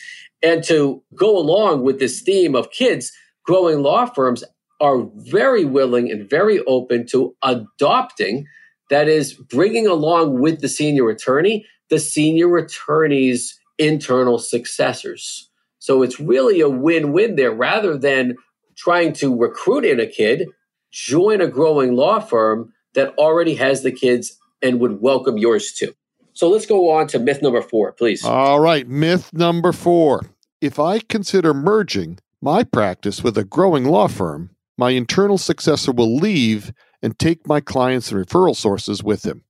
And 0.42 0.62
to 0.64 1.02
go 1.14 1.36
along 1.36 1.82
with 1.82 1.98
this 1.98 2.20
theme 2.20 2.54
of 2.54 2.70
kids, 2.70 3.12
growing 3.42 3.82
law 3.82 4.06
firms 4.06 4.44
are 4.80 5.02
very 5.16 5.64
willing 5.64 6.10
and 6.10 6.30
very 6.30 6.60
open 6.66 7.04
to 7.08 7.34
adopting, 7.42 8.46
that 8.90 9.08
is, 9.08 9.34
bringing 9.34 9.86
along 9.86 10.40
with 10.40 10.60
the 10.60 10.68
senior 10.68 11.08
attorney, 11.10 11.66
the 11.90 11.98
senior 11.98 12.56
attorney's 12.56 13.58
internal 13.78 14.38
successors. 14.38 15.48
So 15.78 16.02
it's 16.02 16.18
really 16.18 16.60
a 16.60 16.68
win 16.68 17.12
win 17.12 17.36
there 17.36 17.52
rather 17.52 17.96
than 17.96 18.36
trying 18.76 19.12
to 19.14 19.36
recruit 19.36 19.84
in 19.84 20.00
a 20.00 20.06
kid 20.06 20.48
join 20.90 21.40
a 21.40 21.46
growing 21.46 21.94
law 21.94 22.20
firm 22.20 22.72
that 22.94 23.14
already 23.18 23.54
has 23.54 23.82
the 23.82 23.92
kids 23.92 24.38
and 24.62 24.80
would 24.80 25.00
welcome 25.00 25.38
yours 25.38 25.72
too. 25.72 25.92
So 26.32 26.48
let's 26.48 26.66
go 26.66 26.90
on 26.90 27.08
to 27.08 27.18
myth 27.18 27.42
number 27.42 27.62
four, 27.62 27.92
please. 27.92 28.24
All 28.24 28.60
right. 28.60 28.86
Myth 28.86 29.32
number 29.32 29.72
four. 29.72 30.30
If 30.60 30.78
I 30.78 31.00
consider 31.00 31.54
merging 31.54 32.18
my 32.40 32.64
practice 32.64 33.22
with 33.22 33.36
a 33.36 33.44
growing 33.44 33.84
law 33.84 34.08
firm, 34.08 34.50
my 34.76 34.90
internal 34.90 35.38
successor 35.38 35.92
will 35.92 36.16
leave 36.16 36.72
and 37.02 37.18
take 37.18 37.46
my 37.46 37.60
clients 37.60 38.10
and 38.10 38.24
referral 38.24 38.56
sources 38.56 39.02
with 39.02 39.24
him. 39.24 39.44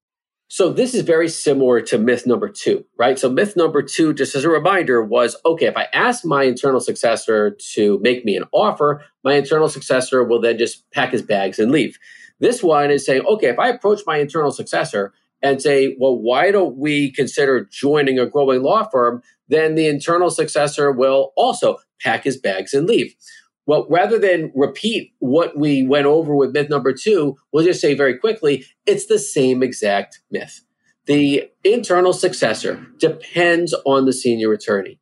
So 0.51 0.73
this 0.73 0.95
is 0.95 1.03
very 1.03 1.29
similar 1.29 1.83
to 1.83 1.99
myth 1.99 2.27
number 2.27 2.49
two, 2.49 2.87
right? 2.99 3.19
So 3.19 3.31
myth 3.31 3.55
number 3.55 3.83
two, 3.83 4.15
just 4.15 4.35
as 4.35 4.45
a 4.45 4.49
reminder, 4.49 5.03
was 5.05 5.37
okay, 5.45 5.67
if 5.67 5.77
I 5.77 5.89
ask 5.93 6.25
my 6.25 6.45
internal 6.45 6.81
successor 6.81 7.55
to 7.75 7.99
make 8.01 8.25
me 8.25 8.35
an 8.35 8.45
offer, 8.53 9.05
my 9.23 9.35
internal 9.35 9.69
successor 9.69 10.25
will 10.25 10.41
then 10.41 10.57
just 10.57 10.91
pack 10.91 11.13
his 11.13 11.21
bags 11.21 11.59
and 11.59 11.71
leave. 11.71 11.99
This 12.41 12.63
one 12.63 12.91
is 12.91 13.05
saying, 13.05 13.27
okay, 13.27 13.49
if 13.49 13.59
I 13.59 13.69
approach 13.69 14.01
my 14.07 14.17
internal 14.17 14.51
successor 14.51 15.13
and 15.43 15.61
say, 15.61 15.95
well, 16.01 16.19
why 16.19 16.51
don't 16.51 16.79
we 16.79 17.13
consider 17.13 17.69
joining 17.71 18.19
a 18.19 18.27
growing 18.27 18.63
law 18.63 18.89
firm? 18.89 19.23
Then 19.49 19.75
the 19.75 19.87
internal 19.87 20.31
successor 20.31 20.93
will 20.93 21.33
also 21.37 21.77
pack 22.01 22.25
his 22.25 22.39
bags 22.39 22.73
and 22.73 22.87
leave. 22.87 23.15
Well, 23.69 23.87
rather 23.91 24.19
than 24.19 24.51
repeat 24.55 25.13
what 25.19 25.59
we 25.59 25.83
went 25.87 26.07
over 26.07 26.35
with 26.35 26.55
myth 26.55 26.71
number 26.71 26.95
two, 26.95 27.37
we'll 27.53 27.67
just 27.67 27.83
say 27.83 27.93
very 27.93 28.17
quickly 28.17 28.65
it's 28.87 29.07
the 29.07 29.19
same 29.19 29.63
exact 29.63 30.21
myth. 30.31 30.63
The 31.05 31.51
internal 31.65 32.15
successor 32.15 32.87
depends 32.99 33.75
on 33.85 34.07
the 34.07 34.15
senior 34.15 34.55
attorney. 34.55 34.99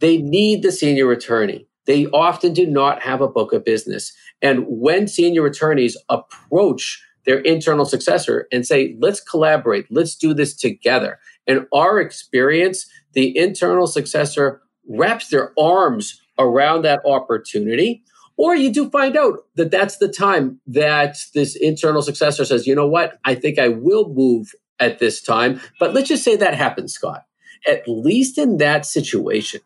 They 0.00 0.18
need 0.18 0.62
the 0.62 0.70
senior 0.70 1.10
attorney. 1.12 1.66
They 1.86 2.04
often 2.08 2.52
do 2.52 2.66
not 2.66 3.00
have 3.00 3.22
a 3.22 3.28
book 3.28 3.54
of 3.54 3.64
business. 3.64 4.12
And 4.42 4.66
when 4.68 5.08
senior 5.08 5.46
attorneys 5.46 5.96
approach 6.10 7.02
their 7.24 7.38
internal 7.38 7.86
successor 7.86 8.46
and 8.52 8.66
say, 8.66 8.96
let's 9.00 9.22
collaborate, 9.22 9.86
let's 9.90 10.14
do 10.14 10.34
this 10.34 10.54
together. 10.54 11.18
In 11.46 11.66
our 11.72 12.00
experience, 12.00 12.86
the 13.14 13.34
internal 13.34 13.86
successor 13.86 14.60
wraps 14.86 15.28
their 15.28 15.58
arms 15.58 16.20
around 16.38 16.82
that 16.82 17.00
opportunity. 17.04 18.02
Or 18.36 18.56
you 18.56 18.72
do 18.72 18.90
find 18.90 19.16
out 19.16 19.40
that 19.54 19.70
that's 19.70 19.98
the 19.98 20.08
time 20.08 20.60
that 20.66 21.16
this 21.34 21.54
internal 21.54 22.02
successor 22.02 22.44
says, 22.44 22.66
you 22.66 22.74
know 22.74 22.88
what, 22.88 23.18
I 23.24 23.34
think 23.34 23.58
I 23.58 23.68
will 23.68 24.08
move 24.08 24.54
at 24.80 24.98
this 24.98 25.22
time. 25.22 25.60
But 25.78 25.94
let's 25.94 26.08
just 26.08 26.24
say 26.24 26.36
that 26.36 26.54
happens, 26.54 26.92
Scott. 26.94 27.24
At 27.66 27.86
least 27.86 28.36
in 28.36 28.58
that 28.58 28.84
situation, 28.86 29.60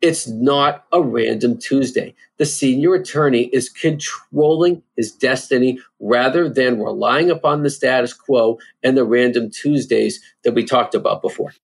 it's 0.00 0.28
not 0.28 0.84
a 0.92 1.00
random 1.00 1.56
Tuesday. 1.56 2.14
The 2.36 2.44
senior 2.44 2.94
attorney 2.94 3.44
is 3.44 3.70
controlling 3.70 4.82
his 4.96 5.12
destiny 5.12 5.78
rather 5.98 6.48
than 6.48 6.82
relying 6.82 7.30
upon 7.30 7.62
the 7.62 7.70
status 7.70 8.12
quo 8.12 8.58
and 8.82 8.98
the 8.98 9.04
random 9.04 9.50
Tuesdays 9.50 10.20
that 10.42 10.52
we 10.52 10.64
talked 10.64 10.94
about 10.94 11.22
before. 11.22 11.54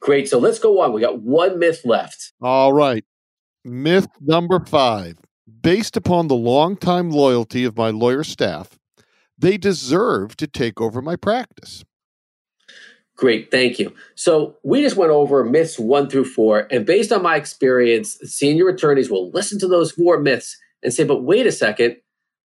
Great. 0.00 0.28
So 0.28 0.38
let's 0.38 0.58
go 0.58 0.80
on. 0.80 0.92
We 0.92 1.02
got 1.02 1.20
one 1.20 1.58
myth 1.58 1.82
left. 1.84 2.32
All 2.42 2.72
right. 2.72 3.04
Myth 3.64 4.08
number 4.20 4.60
five. 4.60 5.16
Based 5.62 5.96
upon 5.96 6.28
the 6.28 6.34
longtime 6.34 7.10
loyalty 7.10 7.64
of 7.64 7.76
my 7.76 7.90
lawyer 7.90 8.24
staff, 8.24 8.78
they 9.38 9.56
deserve 9.56 10.36
to 10.36 10.46
take 10.46 10.80
over 10.80 11.00
my 11.00 11.16
practice. 11.16 11.84
Great, 13.16 13.50
thank 13.50 13.78
you. 13.78 13.94
So 14.16 14.56
we 14.64 14.82
just 14.82 14.96
went 14.96 15.12
over 15.12 15.44
myths 15.44 15.78
one 15.78 16.10
through 16.10 16.24
four, 16.24 16.66
and 16.70 16.84
based 16.84 17.12
on 17.12 17.22
my 17.22 17.36
experience, 17.36 18.18
senior 18.24 18.68
attorneys 18.68 19.10
will 19.10 19.30
listen 19.30 19.58
to 19.60 19.68
those 19.68 19.92
four 19.92 20.18
myths 20.18 20.56
and 20.82 20.92
say, 20.92 21.04
but 21.04 21.22
wait 21.22 21.46
a 21.46 21.52
second, 21.52 21.96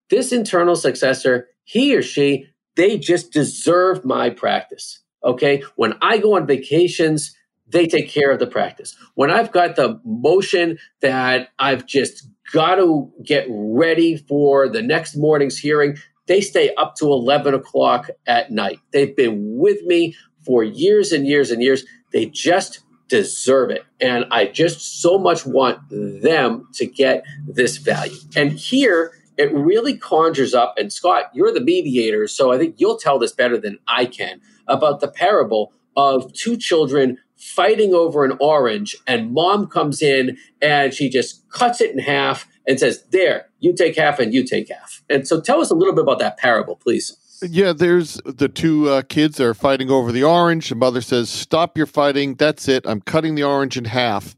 this 0.09 0.31
internal 0.31 0.75
successor, 0.75 1.47
he 1.63 1.95
or 1.95 2.01
she, 2.01 2.47
they 2.75 2.97
just 2.97 3.31
deserve 3.31 4.05
my 4.05 4.29
practice. 4.29 4.99
Okay. 5.23 5.63
When 5.75 5.95
I 6.01 6.19
go 6.19 6.35
on 6.35 6.45
vacations, 6.45 7.35
they 7.69 7.87
take 7.87 8.09
care 8.09 8.31
of 8.31 8.39
the 8.39 8.47
practice. 8.47 8.95
When 9.15 9.31
I've 9.31 9.51
got 9.51 9.75
the 9.75 9.99
motion 10.05 10.77
that 11.01 11.49
I've 11.59 11.85
just 11.85 12.27
got 12.53 12.75
to 12.75 13.11
get 13.23 13.45
ready 13.49 14.17
for 14.17 14.69
the 14.69 14.81
next 14.81 15.15
morning's 15.15 15.57
hearing, 15.57 15.97
they 16.27 16.41
stay 16.41 16.73
up 16.75 16.95
to 16.95 17.05
11 17.05 17.53
o'clock 17.53 18.09
at 18.25 18.51
night. 18.51 18.79
They've 18.91 19.15
been 19.15 19.57
with 19.57 19.81
me 19.83 20.15
for 20.45 20.63
years 20.63 21.11
and 21.11 21.27
years 21.27 21.51
and 21.51 21.61
years. 21.61 21.83
They 22.13 22.25
just 22.25 22.81
deserve 23.09 23.69
it. 23.69 23.83
And 23.99 24.25
I 24.31 24.45
just 24.45 25.01
so 25.01 25.17
much 25.17 25.45
want 25.45 25.79
them 25.89 26.67
to 26.75 26.85
get 26.85 27.23
this 27.47 27.77
value. 27.77 28.17
And 28.35 28.51
here, 28.51 29.13
it 29.37 29.53
really 29.53 29.95
conjures 29.95 30.55
up, 30.55 30.73
and 30.77 30.91
Scott, 30.91 31.25
you're 31.33 31.53
the 31.53 31.61
mediator, 31.61 32.27
so 32.27 32.51
I 32.51 32.57
think 32.57 32.75
you'll 32.79 32.97
tell 32.97 33.19
this 33.19 33.31
better 33.31 33.57
than 33.57 33.77
I 33.87 34.05
can 34.05 34.41
about 34.67 34.99
the 34.99 35.07
parable 35.07 35.73
of 35.97 36.31
two 36.33 36.55
children 36.55 37.17
fighting 37.35 37.93
over 37.93 38.23
an 38.23 38.37
orange, 38.39 38.95
and 39.05 39.33
mom 39.33 39.67
comes 39.67 40.01
in 40.01 40.37
and 40.61 40.93
she 40.93 41.09
just 41.09 41.47
cuts 41.49 41.81
it 41.81 41.91
in 41.91 41.99
half 41.99 42.47
and 42.67 42.79
says, 42.79 43.03
There, 43.11 43.47
you 43.59 43.73
take 43.73 43.95
half 43.95 44.19
and 44.19 44.33
you 44.33 44.43
take 44.43 44.69
half. 44.69 45.03
And 45.09 45.27
so 45.27 45.41
tell 45.41 45.59
us 45.59 45.69
a 45.69 45.75
little 45.75 45.93
bit 45.93 46.03
about 46.03 46.19
that 46.19 46.37
parable, 46.37 46.75
please. 46.75 47.17
Yeah, 47.41 47.73
there's 47.73 48.15
the 48.25 48.49
two 48.49 48.89
uh, 48.89 49.01
kids 49.03 49.39
are 49.39 49.53
fighting 49.53 49.91
over 49.91 50.11
the 50.11 50.23
orange. 50.23 50.69
The 50.69 50.75
mother 50.75 51.01
says, 51.01 51.29
Stop 51.29 51.77
your 51.77 51.85
fighting. 51.85 52.35
That's 52.35 52.67
it. 52.67 52.87
I'm 52.87 53.01
cutting 53.01 53.35
the 53.35 53.43
orange 53.43 53.77
in 53.77 53.85
half. 53.85 54.35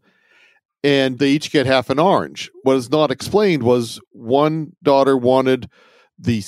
And 0.81 1.19
they 1.19 1.29
each 1.29 1.51
get 1.51 1.65
half 1.65 1.89
an 1.89 1.99
orange. 1.99 2.49
What 2.63 2.77
is 2.77 2.89
not 2.89 3.11
explained 3.11 3.63
was 3.63 3.99
one 4.11 4.73
daughter 4.81 5.17
wanted 5.17 5.69
the 6.17 6.41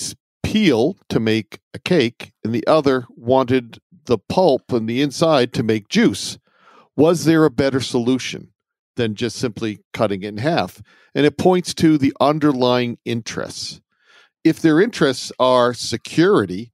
peel 0.43 0.97
to 1.09 1.19
make 1.19 1.59
a 1.73 1.79
cake, 1.79 2.31
and 2.43 2.53
the 2.53 2.65
other 2.65 3.05
wanted 3.09 3.79
the 4.05 4.17
pulp 4.17 4.71
and 4.71 4.87
the 4.87 5.01
inside 5.01 5.53
to 5.53 5.63
make 5.63 5.89
juice. 5.89 6.37
Was 6.95 7.25
there 7.25 7.45
a 7.45 7.51
better 7.51 7.79
solution 7.79 8.51
than 8.95 9.15
just 9.15 9.37
simply 9.37 9.79
cutting 9.93 10.23
it 10.23 10.27
in 10.29 10.37
half? 10.37 10.81
And 11.15 11.25
it 11.25 11.37
points 11.37 11.73
to 11.75 11.97
the 11.97 12.13
underlying 12.19 12.97
interests. 13.05 13.81
If 14.43 14.59
their 14.61 14.81
interests 14.81 15.31
are 15.39 15.73
security, 15.73 16.71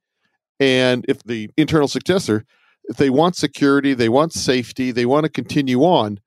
and 0.59 1.05
if 1.07 1.23
the 1.23 1.49
internal 1.57 1.87
successor, 1.87 2.45
if 2.85 2.97
they 2.97 3.09
want 3.09 3.35
security, 3.35 3.93
they 3.93 4.09
want 4.09 4.33
safety, 4.33 4.91
they 4.91 5.05
want 5.05 5.25
to 5.25 5.29
continue 5.29 5.81
on, 5.81 6.19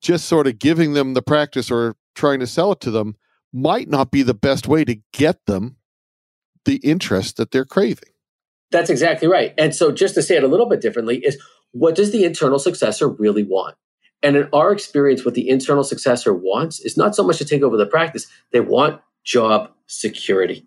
just 0.00 0.26
sort 0.26 0.46
of 0.46 0.58
giving 0.58 0.92
them 0.92 1.14
the 1.14 1.22
practice 1.22 1.70
or 1.70 1.96
trying 2.14 2.40
to 2.40 2.46
sell 2.46 2.72
it 2.72 2.80
to 2.80 2.90
them 2.90 3.16
might 3.52 3.88
not 3.88 4.10
be 4.10 4.22
the 4.22 4.34
best 4.34 4.68
way 4.68 4.84
to 4.84 5.00
get 5.12 5.44
them 5.46 5.76
the 6.64 6.76
interest 6.76 7.36
that 7.36 7.50
they're 7.50 7.64
craving. 7.64 8.10
That's 8.70 8.90
exactly 8.90 9.28
right. 9.28 9.54
And 9.56 9.74
so, 9.74 9.92
just 9.92 10.14
to 10.14 10.22
say 10.22 10.36
it 10.36 10.44
a 10.44 10.48
little 10.48 10.68
bit 10.68 10.80
differently, 10.80 11.18
is 11.18 11.40
what 11.72 11.94
does 11.94 12.10
the 12.10 12.24
internal 12.24 12.58
successor 12.58 13.08
really 13.08 13.44
want? 13.44 13.76
And 14.22 14.36
in 14.36 14.48
our 14.52 14.72
experience, 14.72 15.24
what 15.24 15.34
the 15.34 15.48
internal 15.48 15.84
successor 15.84 16.34
wants 16.34 16.80
is 16.80 16.96
not 16.96 17.14
so 17.14 17.22
much 17.22 17.38
to 17.38 17.44
take 17.44 17.62
over 17.62 17.76
the 17.76 17.86
practice, 17.86 18.26
they 18.52 18.60
want 18.60 19.00
job 19.24 19.70
security. 19.86 20.66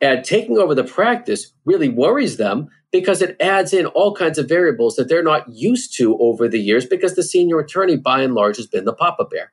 And 0.00 0.24
taking 0.24 0.58
over 0.58 0.74
the 0.74 0.84
practice 0.84 1.52
really 1.64 1.88
worries 1.88 2.36
them 2.36 2.68
because 2.92 3.20
it 3.20 3.36
adds 3.40 3.72
in 3.72 3.86
all 3.86 4.14
kinds 4.14 4.38
of 4.38 4.48
variables 4.48 4.96
that 4.96 5.08
they're 5.08 5.22
not 5.22 5.48
used 5.48 5.96
to 5.96 6.16
over 6.18 6.48
the 6.48 6.60
years 6.60 6.86
because 6.86 7.14
the 7.14 7.22
senior 7.22 7.58
attorney, 7.58 7.96
by 7.96 8.22
and 8.22 8.34
large, 8.34 8.56
has 8.56 8.66
been 8.66 8.84
the 8.84 8.92
papa 8.92 9.24
bear. 9.24 9.52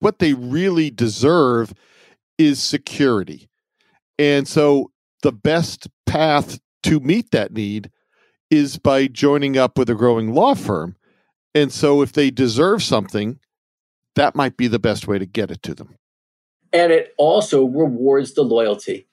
What 0.00 0.18
they 0.18 0.34
really 0.34 0.90
deserve 0.90 1.72
is 2.36 2.60
security. 2.60 3.48
And 4.18 4.48
so 4.48 4.90
the 5.22 5.32
best 5.32 5.88
path 6.06 6.58
to 6.84 7.00
meet 7.00 7.30
that 7.30 7.52
need 7.52 7.90
is 8.50 8.78
by 8.78 9.06
joining 9.06 9.58
up 9.58 9.78
with 9.78 9.90
a 9.90 9.94
growing 9.94 10.32
law 10.34 10.54
firm. 10.54 10.96
And 11.54 11.72
so 11.72 12.02
if 12.02 12.12
they 12.12 12.30
deserve 12.30 12.82
something, 12.82 13.38
that 14.14 14.34
might 14.34 14.56
be 14.56 14.68
the 14.68 14.78
best 14.78 15.06
way 15.06 15.18
to 15.18 15.26
get 15.26 15.50
it 15.50 15.62
to 15.64 15.74
them. 15.74 15.96
And 16.72 16.92
it 16.92 17.14
also 17.18 17.64
rewards 17.64 18.34
the 18.34 18.42
loyalty. 18.42 19.06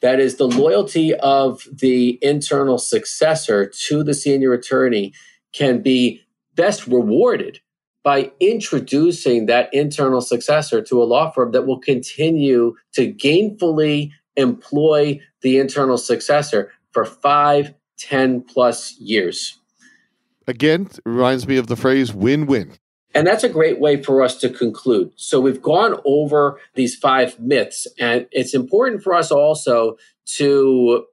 That 0.00 0.20
is, 0.20 0.36
the 0.36 0.48
loyalty 0.48 1.14
of 1.14 1.66
the 1.72 2.18
internal 2.22 2.78
successor 2.78 3.72
to 3.86 4.02
the 4.02 4.14
senior 4.14 4.52
attorney 4.52 5.14
can 5.52 5.80
be 5.80 6.20
best 6.54 6.86
rewarded 6.86 7.60
by 8.02 8.30
introducing 8.38 9.46
that 9.46 9.72
internal 9.72 10.20
successor 10.20 10.82
to 10.82 11.02
a 11.02 11.04
law 11.04 11.30
firm 11.30 11.52
that 11.52 11.66
will 11.66 11.80
continue 11.80 12.74
to 12.92 13.12
gainfully 13.12 14.10
employ 14.36 15.18
the 15.40 15.58
internal 15.58 15.96
successor 15.96 16.70
for 16.94 17.04
five, 17.04 17.74
ten 17.98 18.40
plus 18.40 18.98
years. 18.98 19.58
Again, 20.46 20.88
reminds 21.04 21.46
me 21.46 21.56
of 21.58 21.66
the 21.66 21.76
phrase 21.76 22.14
win 22.14 22.46
win. 22.46 22.72
And 23.14 23.26
that's 23.26 23.44
a 23.44 23.48
great 23.48 23.80
way 23.80 24.02
for 24.02 24.22
us 24.22 24.36
to 24.38 24.48
conclude. 24.48 25.12
So 25.16 25.40
we've 25.40 25.62
gone 25.62 26.00
over 26.04 26.60
these 26.74 26.96
five 26.96 27.38
myths, 27.38 27.86
and 27.98 28.26
it's 28.32 28.54
important 28.54 29.02
for 29.02 29.14
us 29.14 29.30
also 29.30 29.96
to 30.36 31.04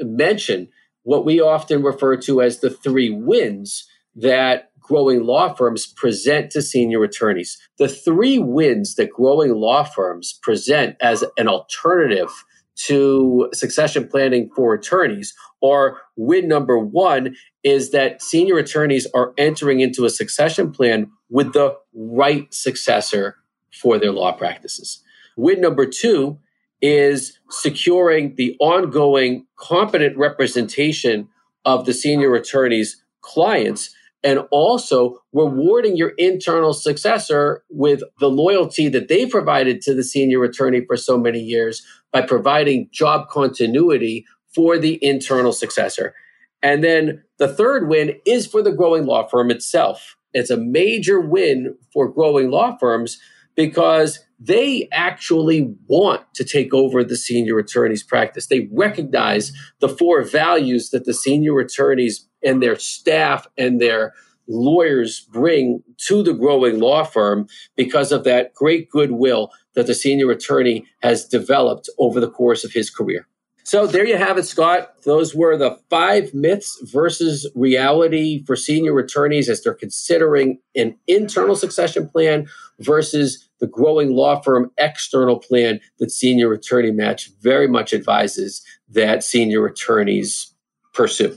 mention 0.00 0.68
what 1.02 1.24
we 1.24 1.40
often 1.40 1.82
refer 1.82 2.16
to 2.16 2.42
as 2.42 2.60
the 2.60 2.70
three 2.70 3.10
wins 3.10 3.88
that 4.14 4.70
growing 4.80 5.24
law 5.24 5.52
firms 5.54 5.86
present 5.86 6.50
to 6.50 6.62
senior 6.62 7.02
attorneys. 7.02 7.58
The 7.78 7.88
three 7.88 8.38
wins 8.38 8.94
that 8.96 9.10
growing 9.10 9.54
law 9.54 9.84
firms 9.84 10.38
present 10.42 10.96
as 11.00 11.24
an 11.36 11.48
alternative 11.48 12.30
to 12.76 13.48
succession 13.54 14.06
planning 14.06 14.50
for 14.54 14.74
attorneys 14.74 15.34
or 15.60 15.98
win 16.16 16.46
number 16.46 16.78
one 16.78 17.34
is 17.64 17.90
that 17.90 18.22
senior 18.22 18.58
attorneys 18.58 19.06
are 19.14 19.32
entering 19.38 19.80
into 19.80 20.04
a 20.04 20.10
succession 20.10 20.70
plan 20.70 21.10
with 21.30 21.52
the 21.52 21.74
right 21.94 22.52
successor 22.52 23.36
for 23.72 23.98
their 23.98 24.12
law 24.12 24.32
practices. 24.32 25.02
Win 25.36 25.60
number 25.60 25.86
two 25.86 26.38
is 26.82 27.38
securing 27.50 28.34
the 28.36 28.56
ongoing 28.60 29.46
competent 29.56 30.16
representation 30.16 31.28
of 31.64 31.86
the 31.86 31.94
senior 31.94 32.34
attorney's 32.34 33.02
clients 33.22 33.94
and 34.22 34.40
also 34.50 35.18
rewarding 35.32 35.96
your 35.96 36.12
internal 36.18 36.72
successor 36.72 37.62
with 37.70 38.02
the 38.18 38.28
loyalty 38.28 38.88
that 38.88 39.08
they 39.08 39.26
provided 39.26 39.80
to 39.82 39.94
the 39.94 40.02
senior 40.02 40.42
attorney 40.44 40.84
for 40.84 40.96
so 40.96 41.18
many 41.18 41.40
years 41.40 41.84
by 42.12 42.22
providing 42.22 42.88
job 42.92 43.28
continuity 43.28 44.24
for 44.54 44.78
the 44.78 44.98
internal 45.02 45.52
successor. 45.52 46.14
And 46.62 46.82
then 46.82 47.22
the 47.38 47.48
third 47.48 47.88
win 47.88 48.18
is 48.24 48.46
for 48.46 48.62
the 48.62 48.72
growing 48.72 49.04
law 49.04 49.28
firm 49.28 49.50
itself. 49.50 50.16
It's 50.32 50.50
a 50.50 50.56
major 50.56 51.20
win 51.20 51.76
for 51.92 52.08
growing 52.08 52.50
law 52.50 52.76
firms 52.78 53.18
because 53.54 54.20
they 54.38 54.88
actually 54.92 55.74
want 55.86 56.22
to 56.34 56.44
take 56.44 56.74
over 56.74 57.02
the 57.02 57.16
senior 57.16 57.58
attorney's 57.58 58.02
practice. 58.02 58.46
They 58.46 58.68
recognize 58.72 59.52
the 59.80 59.88
four 59.88 60.22
values 60.22 60.90
that 60.90 61.04
the 61.04 61.14
senior 61.14 61.58
attorneys 61.58 62.28
and 62.44 62.62
their 62.62 62.78
staff 62.78 63.46
and 63.56 63.80
their 63.80 64.12
lawyers 64.48 65.20
bring 65.32 65.82
to 66.06 66.22
the 66.22 66.34
growing 66.34 66.78
law 66.78 67.02
firm 67.02 67.48
because 67.76 68.12
of 68.12 68.24
that 68.24 68.54
great 68.54 68.90
goodwill 68.90 69.50
that 69.74 69.86
the 69.86 69.94
senior 69.94 70.30
attorney 70.30 70.86
has 71.02 71.26
developed 71.26 71.88
over 71.98 72.20
the 72.20 72.30
course 72.30 72.64
of 72.64 72.72
his 72.72 72.90
career. 72.90 73.26
So 73.66 73.86
there 73.88 74.06
you 74.06 74.16
have 74.16 74.38
it, 74.38 74.44
Scott. 74.44 75.02
Those 75.02 75.34
were 75.34 75.56
the 75.56 75.76
five 75.90 76.32
myths 76.32 76.78
versus 76.84 77.50
reality 77.56 78.44
for 78.44 78.54
senior 78.54 78.96
attorneys 79.00 79.48
as 79.48 79.60
they're 79.60 79.74
considering 79.74 80.60
an 80.76 80.96
internal 81.08 81.56
succession 81.56 82.08
plan 82.08 82.46
versus 82.78 83.48
the 83.58 83.66
growing 83.66 84.12
law 84.12 84.40
firm 84.40 84.70
external 84.78 85.40
plan 85.40 85.80
that 85.98 86.12
Senior 86.12 86.52
Attorney 86.52 86.92
Match 86.92 87.32
very 87.40 87.66
much 87.66 87.92
advises 87.92 88.64
that 88.88 89.24
senior 89.24 89.66
attorneys 89.66 90.54
pursue. 90.94 91.36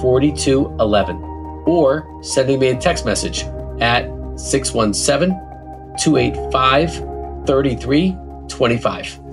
4211 0.00 1.16
or 1.66 2.06
sending 2.22 2.58
me 2.58 2.68
a 2.68 2.76
text 2.76 3.04
message 3.04 3.44
at 3.80 4.04
617 4.36 5.30
285 5.98 6.94
3325. 7.46 9.23